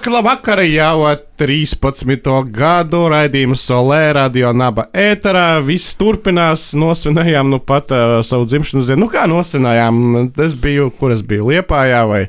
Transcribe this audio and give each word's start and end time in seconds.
Labvakar, 0.00 0.12
labvakar, 0.12 0.60
jau 0.64 1.16
13. 1.36 2.30
gadu 2.56 3.00
raidījums 3.12 3.60
Solē, 3.68 4.14
radio 4.16 4.54
naba 4.56 4.86
ēterā. 4.96 5.60
Viss 5.60 5.92
turpinās, 6.00 6.70
nosvinējām 6.72 7.50
nu 7.52 7.58
pat 7.60 7.92
uh, 7.92 8.14
savu 8.24 8.46
dzimšanas 8.48 8.88
dienu. 8.88 9.02
Nu 9.02 9.08
kā 9.12 9.26
nosvinējām? 9.28 10.30
Es 10.40 10.54
biju, 10.56 10.88
kur 10.96 11.12
es 11.12 11.20
biju, 11.20 11.50
Liepājā 11.50 12.06
vai 12.08 12.22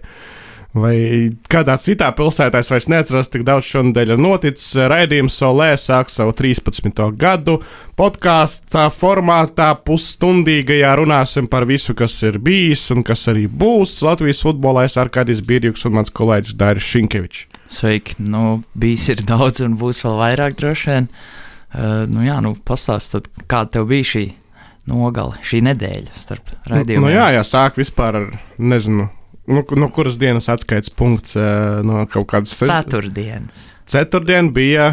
vai 0.76 0.96
kādā 1.52 1.78
citā 1.84 2.10
pilsētā, 2.16 2.60
es 2.60 2.72
vairs 2.72 2.90
neatceros, 2.92 3.32
tik 3.32 3.46
daudz 3.48 3.70
šonadēļ 3.72 4.14
ir 4.18 4.20
noticis. 4.20 4.74
Raidījums 4.92 5.40
Solē 5.40 5.70
sāk 5.80 6.12
savu 6.12 6.36
13. 6.36 6.92
gadu. 7.16 7.62
Podkāstā 8.00 8.90
formātā 8.92 9.70
pusstundīgajā 9.88 10.92
runāsim 11.00 11.48
par 11.48 11.70
visu, 11.72 11.96
kas 11.96 12.20
ir 12.28 12.40
bijis 12.44 12.90
un 12.92 13.08
kas 13.08 13.30
arī 13.32 13.48
būs. 13.48 14.02
Latvijas 14.04 14.44
futbolā 14.44 14.90
es 14.92 15.00
Arkādijs 15.00 15.44
Birjuks 15.48 15.88
un 15.88 16.02
mans 16.02 16.12
kolēģis 16.12 16.60
Dairis 16.60 16.92
Šinkevičs. 16.92 17.51
Sveiki! 17.72 18.18
Nu, 18.20 18.62
bijis 18.74 19.08
ir 19.14 19.24
daudz 19.32 19.64
un 19.66 19.78
būs 19.80 20.04
vēl 20.06 20.20
vairāk 20.20 20.60
droši 20.60 20.92
vien. 20.92 21.10
Uh, 21.72 22.04
nu 22.12 22.26
jā, 22.26 22.38
nu 22.44 22.54
pastāstiet, 22.68 23.30
kāda 23.48 23.78
tev 23.78 23.88
bija 23.92 24.10
šī 24.12 24.26
nogale, 24.92 25.40
šī 25.46 25.62
nedēļa 25.70 26.16
starp 26.18 26.52
raidījumiem? 26.68 27.08
Nu, 27.08 27.14
jā, 27.14 27.30
jā, 27.38 27.46
sāk 27.48 27.80
vispār 27.80 28.18
ar, 28.20 28.26
nezinu, 28.60 29.08
nu, 29.48 29.64
no 29.80 29.92
kuras 29.94 30.18
dienas 30.20 30.50
atskaites 30.52 30.92
punkts 30.92 31.38
no 31.88 32.04
kaut 32.12 32.28
kādas 32.34 32.58
ceturtdienas. 32.60 33.70
Ceturtdiena 33.92 34.52
bija. 34.56 34.90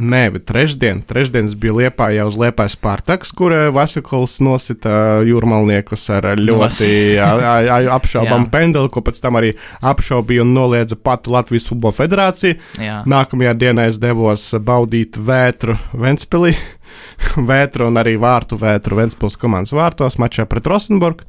Nē, 0.00 0.30
bet 0.32 0.46
trešdien, 0.48 1.02
trešdienas 1.04 1.52
bija 1.60 1.74
Liepā 1.76 2.06
jau 2.14 2.24
uz 2.30 2.36
Liepājas 2.40 2.72
Spartaks, 2.78 3.34
kur 3.36 3.52
Vasikuls 3.76 4.38
nosita 4.40 5.20
jūrmalniekus 5.28 6.06
ar 6.14 6.30
ļoti 6.40 6.88
apšaubamu 7.20 8.48
pendeli, 8.54 8.88
ko 8.88 9.02
pēc 9.04 9.20
tam 9.20 9.36
arī 9.36 9.52
apšaubīja 9.84 10.46
un 10.46 10.54
noliedza 10.56 10.96
pati 10.96 11.34
Latvijas 11.34 11.68
Futbola 11.68 11.92
Federācija. 11.98 12.56
Jā. 12.80 13.02
Nākamajā 13.04 13.52
dienā 13.60 13.90
es 13.92 14.00
devos 14.00 14.46
baudīt 14.64 15.20
vētru 15.20 15.76
Ventspilī, 15.92 16.54
vētru 17.52 17.90
un 17.92 18.00
arī 18.00 18.16
vārtu 18.20 18.56
vētru 18.60 19.02
Ventspils 19.02 19.36
komandas 19.40 19.76
vārtos 19.76 20.16
mačā 20.22 20.48
pret 20.48 20.72
Rosenburgu. 20.72 21.28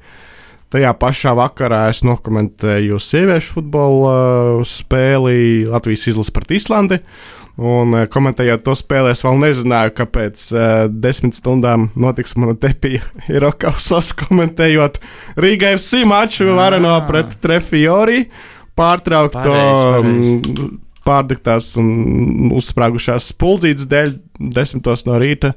Tajā 0.71 0.93
pašā 0.95 1.33
vakarā 1.35 1.89
es 1.91 1.99
nokomentēju 2.07 2.95
sieviešu 3.03 3.57
futbola 3.57 4.11
uh, 4.15 4.63
spēli 4.63 5.65
Latvijas 5.67 6.07
izlases 6.07 6.31
pret 6.31 6.53
Islandi. 6.55 7.01
Un 7.61 7.93
uh, 7.93 8.05
komentējot 8.09 8.63
to 8.65 8.73
spēli, 8.77 9.11
es 9.13 9.21
vēl 9.21 9.37
nezināju, 9.37 9.93
kāpēc 9.99 10.45
uh, 10.55 10.63
desmit 10.89 11.37
stundām 11.37 11.89
notiks 11.99 12.33
mana 12.39 12.55
tepija 12.57 13.03
Irokausas 13.37 14.15
komentējot 14.17 14.97
Rīgā 15.41 15.75
FC 15.77 16.01
maču 16.09 16.49
Vareno 16.57 16.95
pret 17.05 17.35
Trefiori, 17.43 18.23
pārtraukto 18.77 19.53
um, 19.99 20.79
pārdiktās 21.05 21.75
un 21.81 22.49
uzsprāgušās 22.57 23.29
spuldzītes 23.33 23.89
dēļ 23.91 24.17
desmitos 24.57 25.05
no 25.05 25.21
rīta. 25.21 25.53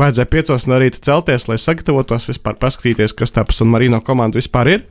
Vajadzēja 0.00 0.30
piecos 0.30 0.64
no 0.66 0.80
rīta 0.80 1.02
celties, 1.06 1.44
lai 1.46 1.60
sagatavotos, 1.60 2.26
vispār 2.32 2.56
paskatīties, 2.58 3.12
kas 3.14 3.34
tā 3.34 3.44
pa 3.46 3.54
San 3.54 3.68
Marino 3.70 4.00
komandu 4.02 4.40
vispār 4.40 4.72
ir. 4.72 4.88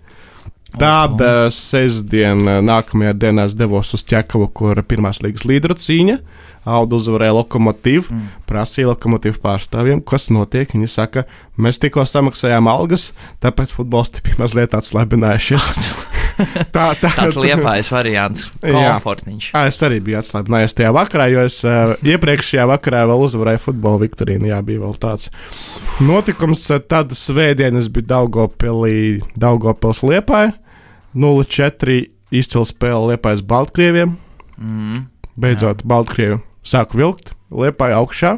Tāda 0.80 1.52
sestdiena, 1.54 2.58
nākamajā 2.66 3.14
dienā 3.26 3.46
es 3.50 3.58
devos 3.58 3.94
uz 3.94 4.04
ķekavu, 4.10 4.50
kur 4.58 4.82
pirmās 4.88 5.22
līgas 5.24 5.46
līderu 5.50 5.78
cīņa. 5.78 6.18
Audu 6.64 6.96
uzvarēja 6.96 7.34
lokomotīvu, 7.36 8.06
mm. 8.08 8.28
prasīja 8.47 8.94
lokomotīvu 8.94 9.36
pārstāvjiem, 9.44 10.00
kas 10.08 10.30
notiek. 10.31 10.72
Viņi 10.72 10.88
saka, 10.88 11.25
mēs 11.59 11.81
tikko 11.84 12.06
samaksājām 12.08 12.70
algas, 12.72 13.09
tāpēc 13.44 13.74
futbolisti 13.75 14.24
bija 14.24 14.40
mazliet 14.40 14.78
atslābinājušies. 14.78 15.68
tā, 16.76 16.86
tā, 17.02 17.12
tāds 17.12 17.38
liepais 17.44 17.92
variants, 17.92 18.47
komfortiņš. 18.64 19.50
Jā, 19.52 19.66
es 19.70 19.81
arī 19.84 20.00
biju 20.08 20.22
atslābinājies 20.22 20.78
tajā 20.80 20.94
vakarā, 20.96 21.28
jo 21.34 21.44
es 21.50 21.59
uh, 21.68 21.94
iepriekšējā 22.00 22.66
vakarā 22.72 23.03
vēl 23.12 23.28
uzvarēju 23.28 23.66
futbola 23.68 24.00
viktorīnu. 24.06 24.50
Jā, 24.53 24.64
bija 24.66 24.86
vēl 24.86 24.96
tāds 25.03 25.30
notikums. 26.00 26.64
Tad 26.88 27.12
svētdien 27.18 27.76
es 27.80 27.92
biju 27.92 28.08
Daugopilī, 28.16 29.20
Daugopils 29.36 30.00
liepāja, 30.08 30.56
0-4 31.16 32.00
izcila 32.34 32.66
spēle 32.68 33.13
liepājas 33.13 33.44
Baltkrieviem. 33.46 34.18
Mm, 34.57 35.06
Beidzot, 35.40 35.84
jā. 35.84 35.90
Baltkrievi 35.90 36.41
sāku 36.63 37.00
vilkt, 37.00 37.34
liepāja 37.51 38.00
augšā. 38.01 38.38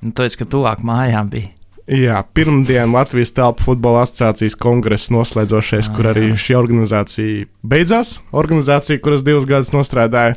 Nu, 0.00 0.12
esi, 0.24 0.38
ka 0.40 0.48
tuvāk 0.48 0.84
mājām 0.86 1.30
bija. 1.32 1.54
Jā, 1.90 2.20
pirmdien 2.36 2.92
Latvijas 2.94 3.32
telpu 3.34 3.64
futbola 3.66 4.04
asociācijas 4.04 4.54
kongress 4.60 5.10
noslēdzošais, 5.10 5.88
ah, 5.88 5.94
kur 5.96 6.10
arī 6.12 6.28
jā. 6.28 6.36
šī 6.44 6.56
organizācija 6.60 7.48
beidzās. 7.66 8.20
Organizācija, 8.30 9.00
kuras 9.02 9.24
divus 9.26 9.48
gadus 9.50 9.72
nostrādāja. 9.74 10.36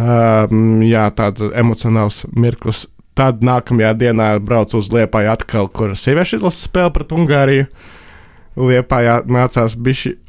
Um, 0.00 0.82
jā, 0.82 1.04
tāds 1.14 1.44
emocionāls 1.54 2.24
mirklis. 2.34 2.88
Tad 3.14 3.44
nākamajā 3.44 3.92
dienā 4.00 4.28
braucu 4.42 4.80
uz 4.80 4.88
Liepāju 4.90 5.30
atkal, 5.34 5.68
kur 5.70 5.92
sieviešu 5.94 6.40
izlases 6.40 6.66
spēle 6.66 6.90
pret 6.96 7.12
Ungāriju. 7.14 7.68
Liepājā 8.56 9.22
nācās 9.32 9.76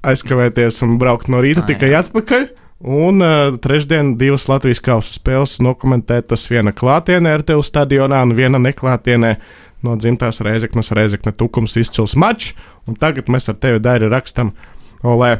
aizkavēties 0.07 0.81
un 0.85 0.97
braukt 1.01 1.27
no 1.31 1.41
rīta 1.43 1.63
ah, 1.65 1.67
tikai 1.67 1.91
jā. 1.91 2.03
atpakaļ. 2.05 2.47
Un 2.83 3.23
uh, 3.23 3.55
trešdien 3.63 4.17
divas 4.19 4.49
Latvijas 4.51 4.81
kausa 4.83 5.13
spēles 5.15 5.55
dokumentētas 5.63 6.49
viena 6.51 6.73
klātienē 6.75 7.37
RTV 7.39 7.63
stadionā 7.63 8.19
un 8.25 8.35
viena 8.35 8.59
neklātienē 8.59 9.37
no 9.83 9.95
dzimtās 9.99 10.41
reizeknas, 10.43 10.91
reizekne 10.95 11.31
tukums 11.35 11.77
izcils 11.79 12.17
mačs, 12.19 12.51
un 12.87 12.99
tagad 12.99 13.31
mēs 13.31 13.47
ar 13.51 13.59
tevi 13.59 13.79
dari 13.83 14.09
rakstam, 14.11 14.51
olē, 15.03 15.37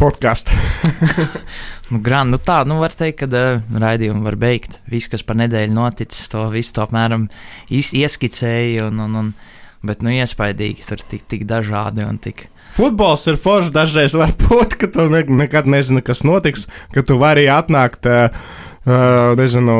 podkāstu. 0.00 0.52
nu, 1.90 2.00
Gran, 2.04 2.32
nu 2.32 2.40
tā, 2.42 2.62
nu 2.68 2.78
var 2.82 2.92
teikt, 2.96 3.22
ka 3.22 3.28
uh, 3.30 3.64
raidījumu 3.84 4.24
var 4.26 4.38
beigt. 4.40 4.80
Viss, 4.90 5.08
kas 5.12 5.24
par 5.26 5.38
nedēļu 5.40 5.72
noticis, 5.76 6.28
to 6.32 6.46
visu 6.52 6.76
to 6.76 6.84
apmēram 6.84 7.28
ieskicēja, 7.70 8.88
un, 8.90 9.04
un, 9.06 9.20
un, 9.20 9.34
bet, 9.86 10.02
nu, 10.04 10.12
iespaidīgi, 10.14 10.86
tur 10.88 11.04
tik, 11.04 11.26
tik 11.30 11.46
dažādi 11.50 12.06
un 12.06 12.18
tik. 12.22 12.46
Futbols 12.74 13.28
ir 13.30 13.38
foršs. 13.38 13.70
Dažreiz 13.74 14.16
var 14.18 14.34
būt, 14.46 14.78
ka 14.80 14.90
tu 14.90 15.06
ne, 15.12 15.22
nekad 15.44 15.68
nezini, 15.70 16.02
kas 16.04 16.24
notiks, 16.26 16.66
ka 16.94 17.04
tu 17.06 17.20
vari 17.20 17.46
atnākt, 17.52 18.08
uh, 18.10 18.34
nezinu, 19.38 19.76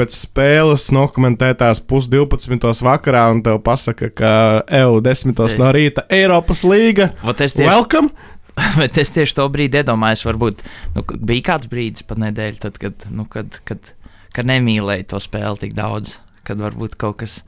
pēc 0.00 0.16
spēles 0.16 0.88
nokomentētās 0.96 1.82
pusdivpadsmitos 1.90 2.80
vakarā, 2.86 3.26
un 3.34 3.42
tev 3.44 3.60
pasaka, 3.64 4.08
ka 4.16 4.32
EU 4.80 5.00
desmitos 5.04 5.58
no 5.60 5.68
rīta 5.76 6.06
Eiropas 6.08 6.64
līga. 6.64 7.10
Tieši... 7.20 7.66
Welcome! 7.66 8.14
Bet 8.80 8.98
es 9.00 9.12
tieši 9.14 9.36
to 9.38 9.46
brīdi 9.52 9.80
iedomājos, 9.80 10.24
varbūt 10.26 10.64
nu, 10.96 11.04
bija 11.16 11.50
kāds 11.52 11.70
brīdis 11.70 12.06
pat 12.08 12.20
nedēļa, 12.22 12.58
tad, 12.64 12.80
kad, 12.82 13.06
nu, 13.12 13.26
kad, 13.30 13.60
kad, 13.68 13.92
kad 14.36 14.48
nemīlēju 14.48 15.10
to 15.12 15.20
spēli 15.22 15.66
tik 15.66 15.76
daudz, 15.76 16.16
kad 16.48 16.60
varbūt 16.60 16.96
kaut 17.00 17.20
kas, 17.22 17.40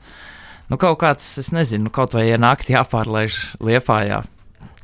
nu, 0.69 0.77
kaut 0.77 0.99
kāds, 0.99 1.37
es 1.41 1.51
nezinu, 1.55 1.87
nu, 1.87 1.93
kaut 1.93 2.13
vai 2.13 2.29
naktī 2.39 2.77
jāpārlaiž 2.77 3.41
liepājā 3.63 4.23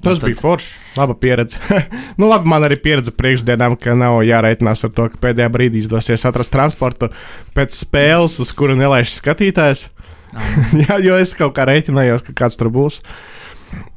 Tas 0.03 0.19
tad... 0.19 0.29
bija 0.29 0.39
forši. 0.39 0.75
Laba 0.97 1.13
pieredze. 1.13 1.57
nu, 2.19 2.29
labi, 2.29 2.47
man 2.49 2.63
arī 2.63 2.79
pieredze 2.79 3.11
priekšdienām, 3.15 3.75
ka 3.79 3.95
nav 3.99 4.21
jāreitinās 4.27 4.85
ar 4.87 4.93
to, 4.95 5.09
ka 5.11 5.19
pēdējā 5.27 5.49
brīdī 5.51 5.83
izdosies 5.83 6.23
atrast 6.27 6.53
transportu 6.55 7.11
pēc 7.57 7.75
spēles, 7.75 8.39
uz 8.39 8.53
kuru 8.55 8.77
nelaiž 8.79 9.11
skatītājs. 9.17 9.89
Jā, 10.85 10.99
jo 11.03 11.17
es 11.19 11.33
kaut 11.35 11.55
kā 11.57 11.67
reiķinājos, 11.67 12.23
ka 12.27 12.37
kāds 12.43 12.59
tur 12.59 12.71
būs. 12.73 13.01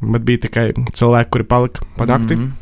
Bet 0.02 0.24
bija 0.26 0.46
tikai 0.48 0.66
cilvēki, 0.74 1.30
kuri 1.32 1.48
palika 1.48 1.86
pa 1.96 2.08
nakti. 2.08 2.36
Mm 2.36 2.52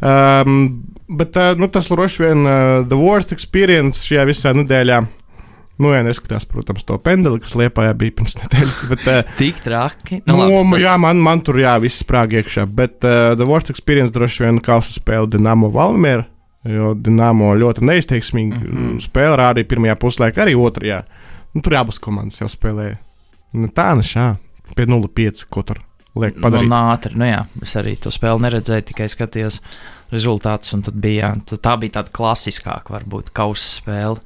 -hmm. 0.00 0.48
um, 0.48 1.16
bet 1.18 1.36
uh, 1.36 1.54
nu, 1.56 1.68
tas 1.68 1.88
droši 1.88 2.22
vien 2.22 2.46
uh, 2.46 2.86
the 2.88 2.98
worst 2.98 3.32
experience 3.32 4.04
šajā 4.04 4.26
visā 4.28 4.52
nedēļā 4.52 5.06
Nu, 5.78 5.92
jā, 5.94 6.00
neskatās, 6.02 6.42
protams, 6.50 6.82
to 6.86 6.96
pendeli, 6.98 7.38
kas 7.42 7.54
liepājā 7.58 7.92
bija 7.98 8.16
pirms 8.18 8.34
nedēļas. 8.40 8.78
Bet, 8.90 9.04
uh, 9.06 9.34
Tik 9.38 9.60
traki. 9.62 10.20
Nu, 10.26 10.34
nu, 10.40 10.48
labi. 10.50 10.82
Jā, 10.82 10.96
man, 10.98 11.20
man 11.22 11.42
tur 11.46 11.60
jā, 11.62 11.76
viss 11.82 12.02
sprāg 12.02 12.34
iekšā. 12.40 12.66
Bet 12.66 13.06
uh, 13.06 13.36
The 13.38 13.46
Worst 13.46 13.70
Experience 13.70 14.14
droši 14.14 14.46
vien 14.46 14.58
kausa 14.64 14.96
spēle 14.96 15.30
Dinamo 15.30 15.70
Valmiera. 15.74 16.26
Jo 16.66 16.90
Dienāmo 16.98 17.52
ļoti 17.54 17.84
neizteiksmīgi 17.86 18.56
mm 18.58 18.70
-hmm. 18.70 19.02
spēlē 19.04 19.36
rādīja 19.38 19.68
pirmajā 19.70 19.94
puslaikā, 20.02 20.42
arī 20.42 20.56
otrajā. 20.58 21.04
Nu, 21.54 21.62
tur 21.62 21.76
abas 21.78 22.00
komandas 22.02 22.40
jau 22.40 22.48
spēlēja. 22.50 22.98
Nu, 23.54 23.70
tā 23.72 23.94
ne 23.96 24.02
šā, 24.02 24.34
pie 24.74 24.86
0,5 24.90 25.46
ko 25.48 25.62
tur 25.62 25.78
liek 26.18 26.36
nu, 26.36 26.42
padarīt. 26.42 26.68
Nu, 26.68 26.80
ātri, 26.92 27.14
nu 27.16 27.28
jā, 27.28 27.44
es 27.62 27.76
arī 27.78 27.94
to 27.96 28.10
spēli 28.10 28.44
neredzēju, 28.44 28.86
tikai 28.90 29.08
skatījos 29.08 29.60
rezultātus, 30.10 30.74
un 30.74 30.82
tad 30.82 30.98
bija, 31.00 31.30
jā, 31.30 31.58
tā 31.62 31.76
bija 31.80 32.00
tāda 32.00 32.12
klasiskāka, 32.12 32.92
varbūt, 32.98 33.30
kausa 33.32 33.80
spēle 33.80 34.18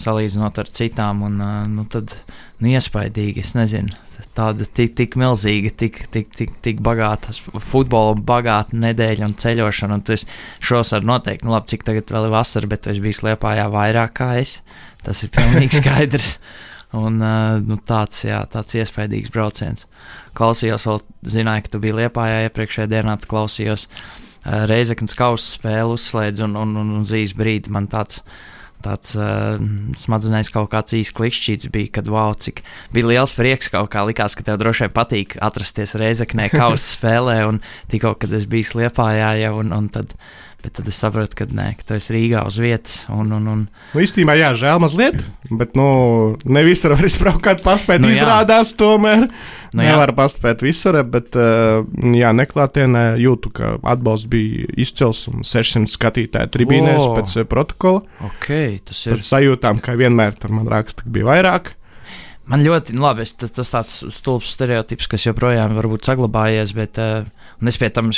salīdzinot 0.00 0.58
ar 0.60 0.70
citām. 0.74 1.22
Un, 1.26 1.38
nu, 1.74 1.84
tad, 1.90 2.12
nu, 2.60 2.70
iespaidīgi, 2.72 3.44
es 3.44 3.54
nezinu, 3.56 3.94
tāda 4.36 4.66
tik, 4.66 4.94
tik 4.98 5.16
milzīga, 5.20 5.72
tik, 5.78 6.00
tik, 6.14 6.30
tik, 6.36 6.54
tik 6.64 6.82
bagāta 6.84 7.34
futbola, 7.34 8.16
bagāta 8.18 8.76
nedēļa 8.80 9.28
un 9.28 9.36
ceļošana. 9.40 9.98
Un 9.98 10.04
tas 10.06 10.26
šos 10.64 10.94
ar 10.96 11.06
noteikti, 11.06 11.46
nu, 11.46 11.54
labi, 11.54 11.72
cik 11.74 11.86
tagad 11.86 12.12
vēl 12.14 12.28
ir 12.28 12.34
vasara, 12.34 12.70
bet 12.70 12.88
es 12.90 13.00
biju 13.02 13.20
slēpājā 13.20 13.66
vairāk 13.72 14.16
kā 14.20 14.30
es. 14.42 14.58
Tas 15.06 15.22
ir 15.26 15.32
pilnīgi 15.34 15.78
skaidrs. 15.80 16.36
Un, 16.94 17.18
nu, 17.18 17.76
tāds, 17.82 18.20
jā, 18.22 18.38
tāds 18.52 18.76
iespaidīgs 18.78 19.32
brauciens. 19.34 19.88
Klausījos, 20.38 20.84
vēl 20.86 21.00
zināju, 21.26 21.64
ka 21.66 21.72
tu 21.72 21.80
biji 21.82 21.96
Liepājā 21.98 22.44
iepriekšējā 22.46 22.90
dienā, 22.92 23.16
klausījos 23.30 23.88
Reizeknas 24.44 25.16
kausa 25.18 25.56
spēli, 25.56 25.96
uzslēdz 25.96 26.44
un, 26.44 26.54
un, 26.60 26.76
un, 26.78 26.92
un 27.00 27.06
zīs 27.08 27.32
brīdi 27.34 27.72
man 27.74 27.88
tāds. 27.90 28.20
Uh, 28.20 28.53
tāds 28.84 29.16
uh, 29.18 29.56
smadzenēs 29.98 30.52
kaut 30.54 30.70
kāds 30.74 30.96
īsts 30.96 31.16
klikšķīts 31.16 31.70
bija, 31.74 31.92
kad 31.98 32.10
wow, 32.12 32.34
cik 32.36 32.62
bija 32.94 33.10
liels 33.10 33.34
prieks 33.36 33.72
kaut 33.72 33.90
kā 33.94 34.04
likās, 34.06 34.36
ka 34.36 34.46
tev 34.46 34.60
droši 34.62 34.86
vien 34.86 34.94
patīk 34.94 35.36
atrasties 35.44 35.96
Reizeknē 36.00 36.50
kausa 36.52 36.84
spēlē, 36.94 37.38
un 37.48 37.62
tikko, 37.92 38.16
kad 38.20 38.34
es 38.36 38.48
biju 38.50 38.82
Liepājā 38.84 39.34
jau, 39.42 39.54
un, 39.60 39.74
un 39.76 39.90
tad 39.92 40.14
Bet 40.64 40.78
tad 40.78 40.86
es 40.88 40.96
sapratu, 40.96 41.36
ka 41.36 41.44
nē, 41.44 41.66
ka 41.76 41.84
tu 41.90 41.96
esi 41.98 42.14
Rīgā 42.14 42.40
uz 42.48 42.56
vietas. 42.56 43.02
Un, 43.12 43.34
un, 43.36 43.48
un... 43.52 43.64
Nu, 43.92 44.00
īstenībā, 44.00 44.32
jā, 44.38 44.54
žēl 44.56 44.78
mazliet, 44.80 45.18
bet 45.52 45.74
nu, 45.76 45.88
ne 46.48 46.62
visur 46.64 46.94
var 46.96 47.04
izbraukt, 47.04 47.60
paspēt. 47.66 48.00
Nu, 48.00 48.08
izrādās, 48.08 48.72
jā. 48.72 48.78
tomēr 48.80 49.26
nu, 49.26 49.82
nevar 49.82 50.14
jā. 50.14 50.16
paspēt 50.22 50.64
visur, 50.64 50.96
bet 51.04 51.36
uh, 51.36 51.84
jā, 52.16 52.32
neklātienē 52.32 53.04
jūtu, 53.20 53.52
ka 53.60 53.74
atbalsts 53.92 54.30
bija 54.32 54.70
izcils 54.80 55.26
un 55.28 55.44
600 55.44 55.92
skatītāju 55.92 56.54
tribīnēs 56.56 57.02
wow. 57.02 57.18
pēc 57.18 57.36
uh, 57.42 57.48
protokola. 57.50 58.00
Okay, 58.32 58.78
tas 58.88 59.04
ir. 59.04 59.18
Pēc 59.18 59.28
sajūtām, 59.34 59.84
ka 59.84 59.98
vienmēr 60.00 60.40
tur 60.40 60.56
man 60.56 60.72
raksta, 60.72 61.04
ka 61.04 61.12
bija 61.12 61.28
vairāk. 61.28 61.74
Man 62.48 62.64
ļoti, 62.64 62.96
nu, 62.96 63.04
labi, 63.04 63.28
tas, 63.36 63.52
tas 63.52 63.72
tāds 63.72 64.00
stulbs 64.16 64.56
stereotips, 64.56 65.12
kas 65.12 65.28
joprojām 65.28 65.76
varbūt 65.76 66.08
saglabājies, 66.08 66.72
bet 66.76 67.00
uh, 67.04 67.28
es 67.70 67.78
pie 67.80 67.90
tam 67.94 68.10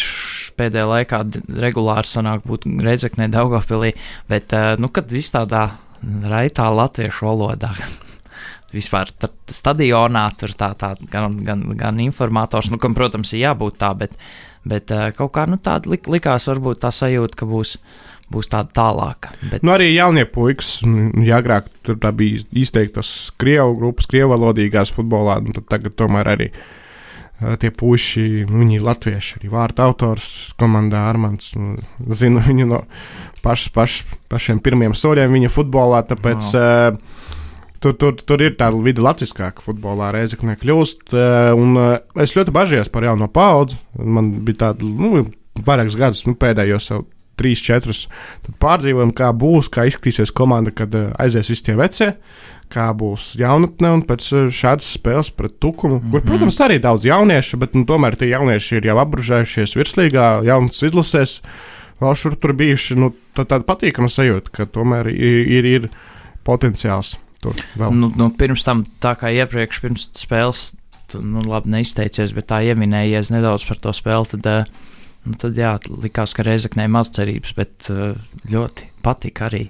pēdējā 0.59 0.87
laikā 0.91 1.21
regulāri 1.63 2.11
sanāku 2.11 2.55
būt 2.55 2.67
Reizeknē, 2.87 3.29
Daugavpilī, 3.33 3.93
bet, 4.31 4.55
uh, 4.57 4.75
nu, 4.81 4.91
kad 4.93 5.13
viss 5.13 5.35
tādā 5.35 5.69
raitā 6.03 6.69
latviešu 6.73 7.29
valodā. 7.29 7.75
Vispār 8.77 9.13
stadionā 9.53 10.27
tur 10.37 10.53
tā, 10.59 10.73
tā 10.79 10.93
gan, 11.13 11.39
gan, 11.47 11.63
gan 11.79 12.03
informators, 12.03 12.69
nu, 12.73 12.81
kam, 12.83 12.97
protams, 12.99 13.33
ir 13.33 13.47
jābūt 13.47 13.79
tā, 13.81 13.93
bet, 13.99 14.17
bet 14.67 14.93
uh, 14.95 15.09
kaut 15.17 15.33
kā 15.37 15.47
nu, 15.49 15.61
tāda 15.63 15.95
lik, 15.95 16.11
likās, 16.11 16.49
varbūt 16.51 16.83
tā 16.85 16.93
sajūta, 16.95 17.39
ka 17.39 17.49
būs 17.49 17.79
būs 18.33 18.51
tāda 18.51 18.73
tālāka. 18.75 19.31
Bet... 19.51 19.63
Nu, 19.63 19.73
arī 19.77 19.93
jaunie 19.93 20.27
puikas, 20.29 20.81
ja 21.23 21.39
agrāk 21.39 21.69
tur 21.87 21.99
bija 22.17 22.43
izteiktas 22.59 23.31
krievu 23.39 23.77
grupas, 23.79 24.09
krievu 24.11 24.33
valodīgās 24.35 24.93
futbolā, 24.95 25.39
nu, 25.45 25.55
tad 25.57 25.69
tagad 25.71 25.97
tomēr 25.99 26.33
arī 26.35 26.51
tie 27.61 27.71
puiši, 27.75 28.47
nu, 28.49 28.63
viņi 28.63 28.79
ir 28.79 28.85
latvieši, 28.87 29.39
arī 29.39 29.51
vārta 29.53 29.85
autors 29.87 30.55
komandā 30.61 31.05
Armāns. 31.11 31.53
Nu, 31.61 31.77
zinu 32.09 32.41
viņu 32.47 32.69
no 32.71 32.83
paš, 33.45 33.69
paš, 33.75 34.01
pašiem 34.33 34.63
pirmiem 34.65 34.97
soļiem 34.97 35.35
viņa 35.37 35.53
futbolā, 35.53 36.03
tāpēc 36.09 36.53
wow. 36.57 36.97
uh, 36.97 37.35
tur, 37.85 37.97
tur, 38.01 38.17
tur 38.17 38.45
ir 38.45 38.57
tāda 38.59 38.81
vidi 38.83 39.05
latviskāka 39.05 39.65
futbolā, 39.65 40.13
reizekne 40.17 40.57
kļūst. 40.61 41.11
Uh, 41.13 41.51
un 41.59 41.77
uh, 41.81 41.91
es 42.23 42.37
ļoti 42.39 42.55
bažījos 42.57 42.93
par 42.93 43.07
jauno 43.09 43.29
paudzi. 43.33 43.79
Man 44.01 44.33
bija 44.47 44.67
tāda, 44.69 44.89
nu, 44.89 45.27
vairākus 45.67 45.99
gadus, 46.01 46.25
nu, 46.29 46.37
pēdējos 46.41 46.91
jau 46.93 47.05
trīs, 47.37 47.61
četrus 47.61 48.07
pārdzīvojam, 48.63 49.13
kā 49.17 49.29
būs, 49.37 49.69
kā 49.73 49.85
izskatīsies 49.91 50.33
komanda, 50.37 50.73
kad 50.73 50.95
uh, 50.97 51.11
aizies 51.21 51.53
visi 51.53 51.69
tie 51.69 51.77
vecie, 51.79 52.15
kā 52.73 52.89
būs 52.97 53.35
jaunatne 53.41 53.93
un 53.97 54.03
pēc 54.07 54.29
uh, 54.35 54.47
šādas 54.53 54.89
spēles 54.97 55.31
pret 55.37 55.59
tukumu, 55.63 55.99
mm 55.99 56.03
-hmm. 56.03 56.11
kur, 56.11 56.25
protams, 56.27 56.61
arī 56.61 56.79
daudz 56.83 57.07
jauniešu, 57.07 57.57
bet 57.63 57.75
nu, 57.75 57.85
tomēr 57.85 58.17
tie 58.17 58.29
jaunieši 58.29 58.77
ir 58.77 58.87
jau 58.87 58.99
apbružējušies 59.05 59.77
virslīgā, 59.77 60.45
jaunas 60.45 60.83
izlasēs. 60.83 61.41
Vēl 62.01 62.15
šur 62.15 62.35
tur 62.37 62.53
bijuši 62.53 62.97
nu, 62.97 63.15
tā, 63.35 63.45
tāda 63.45 63.65
patīkama 63.65 64.09
sajūta, 64.09 64.51
ka 64.53 64.67
tomēr 64.67 65.09
ir, 65.09 65.47
ir, 65.49 65.65
ir 65.65 65.89
potenciāls. 66.45 67.17
Nu, 67.79 68.13
nu, 68.17 68.31
pirms 68.31 68.65
tam, 68.65 68.85
tā 69.01 69.15
kā 69.17 69.31
iepriekš, 69.33 69.81
pirms 69.81 70.11
spēles, 70.15 70.73
tu, 71.09 71.23
nu, 71.23 71.41
labi 71.47 71.71
neizteicies, 71.71 72.35
bet 72.35 72.47
tā 72.47 72.61
ieminējies 72.61 73.31
nedaudz 73.31 73.65
par 73.65 73.77
to 73.77 73.93
spēli. 73.93 74.27
Tad, 74.27 74.47
uh, 74.47 74.93
Nu, 75.27 75.35
tad 75.35 75.59
jā, 75.59 75.73
likās, 75.91 76.33
ka 76.37 76.45
Reizeknē 76.47 76.87
maz 76.91 77.11
cerības, 77.17 77.55
bet 77.59 77.89
uh, 77.91 78.15
ļoti 78.51 78.91
patika 79.03 79.49
arī. 79.49 79.65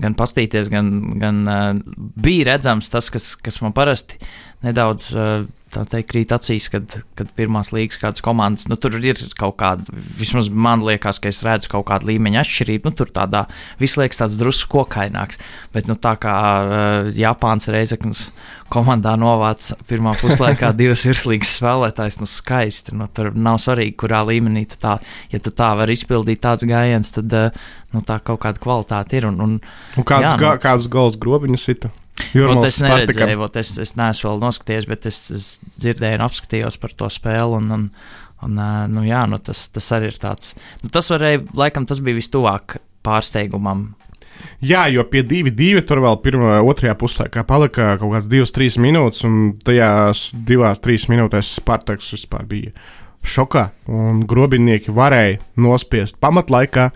Gan 0.00 0.16
pastīties, 0.18 0.70
gan, 0.72 0.92
gan 1.20 1.40
uh, 1.44 1.70
bija 2.20 2.52
redzams 2.52 2.88
tas, 2.92 3.10
kas, 3.12 3.34
kas 3.36 3.60
man 3.64 3.74
parasti 3.76 4.20
nedaudz 4.64 5.10
uh, 5.16 5.48
tā 5.70 5.84
teikt, 5.88 6.10
krīt 6.10 6.32
acīs, 6.34 6.66
kad, 6.72 6.96
kad 7.18 7.30
pirmās 7.38 7.70
līgas 7.74 8.00
kādas 8.02 8.24
komandas, 8.24 8.66
nu, 8.70 8.76
tur 8.80 8.96
ir 8.98 9.20
kaut 9.38 9.56
kāda, 9.60 9.86
vismaz 10.18 10.50
man 10.50 10.82
liekas, 10.86 11.20
ka 11.22 11.30
es 11.30 11.42
redzu 11.46 11.70
kaut 11.72 11.86
kādu 11.90 12.10
līmeņa 12.10 12.42
atšķirību. 12.42 12.90
Nu, 12.90 12.96
tur 12.98 13.12
tādā 13.14 13.44
viss 13.80 13.98
liekas 14.00 14.20
tāds 14.22 14.38
drusku 14.40 14.80
kokaināks. 14.80 15.38
Bet, 15.74 15.88
nu, 15.90 15.96
tā 16.00 16.16
kā 16.20 16.34
uh, 16.34 17.10
Japāns 17.16 17.70
reizeknas 17.70 18.26
komandā 18.70 19.16
novāc 19.18 19.70
pirmā 19.90 20.14
puslaikā 20.20 20.72
divas 20.80 21.04
virslīgas 21.06 21.54
spēlētājas, 21.60 22.20
nu, 22.22 22.30
skaisti. 22.30 22.96
Nu, 22.98 23.06
tur 23.14 23.30
nav 23.34 23.60
svarīgi, 23.62 23.96
kurā 24.02 24.24
līmenī 24.26 24.66
tu 24.70 24.80
tā, 24.82 24.98
ja 25.32 25.42
tu 25.42 25.54
tā 25.54 25.72
vari 25.78 25.98
izpildīt 25.98 26.42
tāds 26.46 26.66
gājiens, 26.68 27.14
tad, 27.14 27.36
uh, 27.36 27.70
nu, 27.94 28.02
tā 28.06 28.18
kaut 28.24 28.42
kāda 28.42 28.62
kvalitāte 28.62 29.20
ir. 29.20 29.30
Un, 29.30 29.38
un, 29.44 29.56
un 29.96 30.06
kāds, 30.06 30.28
jā, 30.28 30.36
nu, 30.38 30.52
kāds 30.62 30.88
gols 30.92 31.18
grobiņus 31.20 31.68
ir? 31.74 31.90
Vot 32.36 32.66
es 32.68 32.80
neredzēju, 32.84 33.38
vot 33.40 33.56
es, 33.58 33.72
es 33.80 33.94
neesmu 33.98 34.28
vēl 34.28 34.42
noskatījies, 34.44 34.88
bet 34.90 35.06
es, 35.10 35.20
es 35.34 35.46
dzirdēju 35.78 36.20
un 36.20 36.26
apskatījos 36.26 36.76
par 36.82 36.94
to 36.98 37.08
spēli. 37.10 37.58
Un, 37.58 37.72
un, 37.76 37.86
un, 38.46 38.60
nu, 38.92 39.06
jā, 39.08 39.24
nu, 39.30 39.40
tas, 39.42 39.64
tas 39.72 39.88
arī 39.96 40.12
ir 40.12 40.20
tāds. 40.20 40.54
Nu, 40.84 40.92
tas 40.94 41.10
varēja, 41.12 41.42
laikam, 41.58 41.88
tas 41.90 42.02
bija 42.04 42.20
vistuvāk 42.20 42.78
pārsteigumam. 43.06 43.90
Jā, 44.64 44.86
jo 44.92 45.04
pie 45.08 45.22
2-2 45.26 45.82
tur 45.88 46.02
vēl 46.04 46.18
pirmā, 46.24 46.58
otrajā 46.64 46.94
puslaikā 47.00 47.44
palika 47.48 47.94
kaut 48.00 48.14
kāds 48.14 48.28
2-3 48.30 48.80
minūtes, 48.80 49.24
un 49.28 49.54
tajās 49.64 50.30
2-3 50.48 51.10
minūtēs 51.12 51.54
Spartaks 51.58 52.12
vispār 52.14 52.46
bija 52.48 52.72
šokā, 53.20 53.66
un 53.92 54.22
grobinieki 54.28 54.94
varēja 54.96 55.40
nospiest 55.60 56.20
pamatlaikā. 56.22 56.90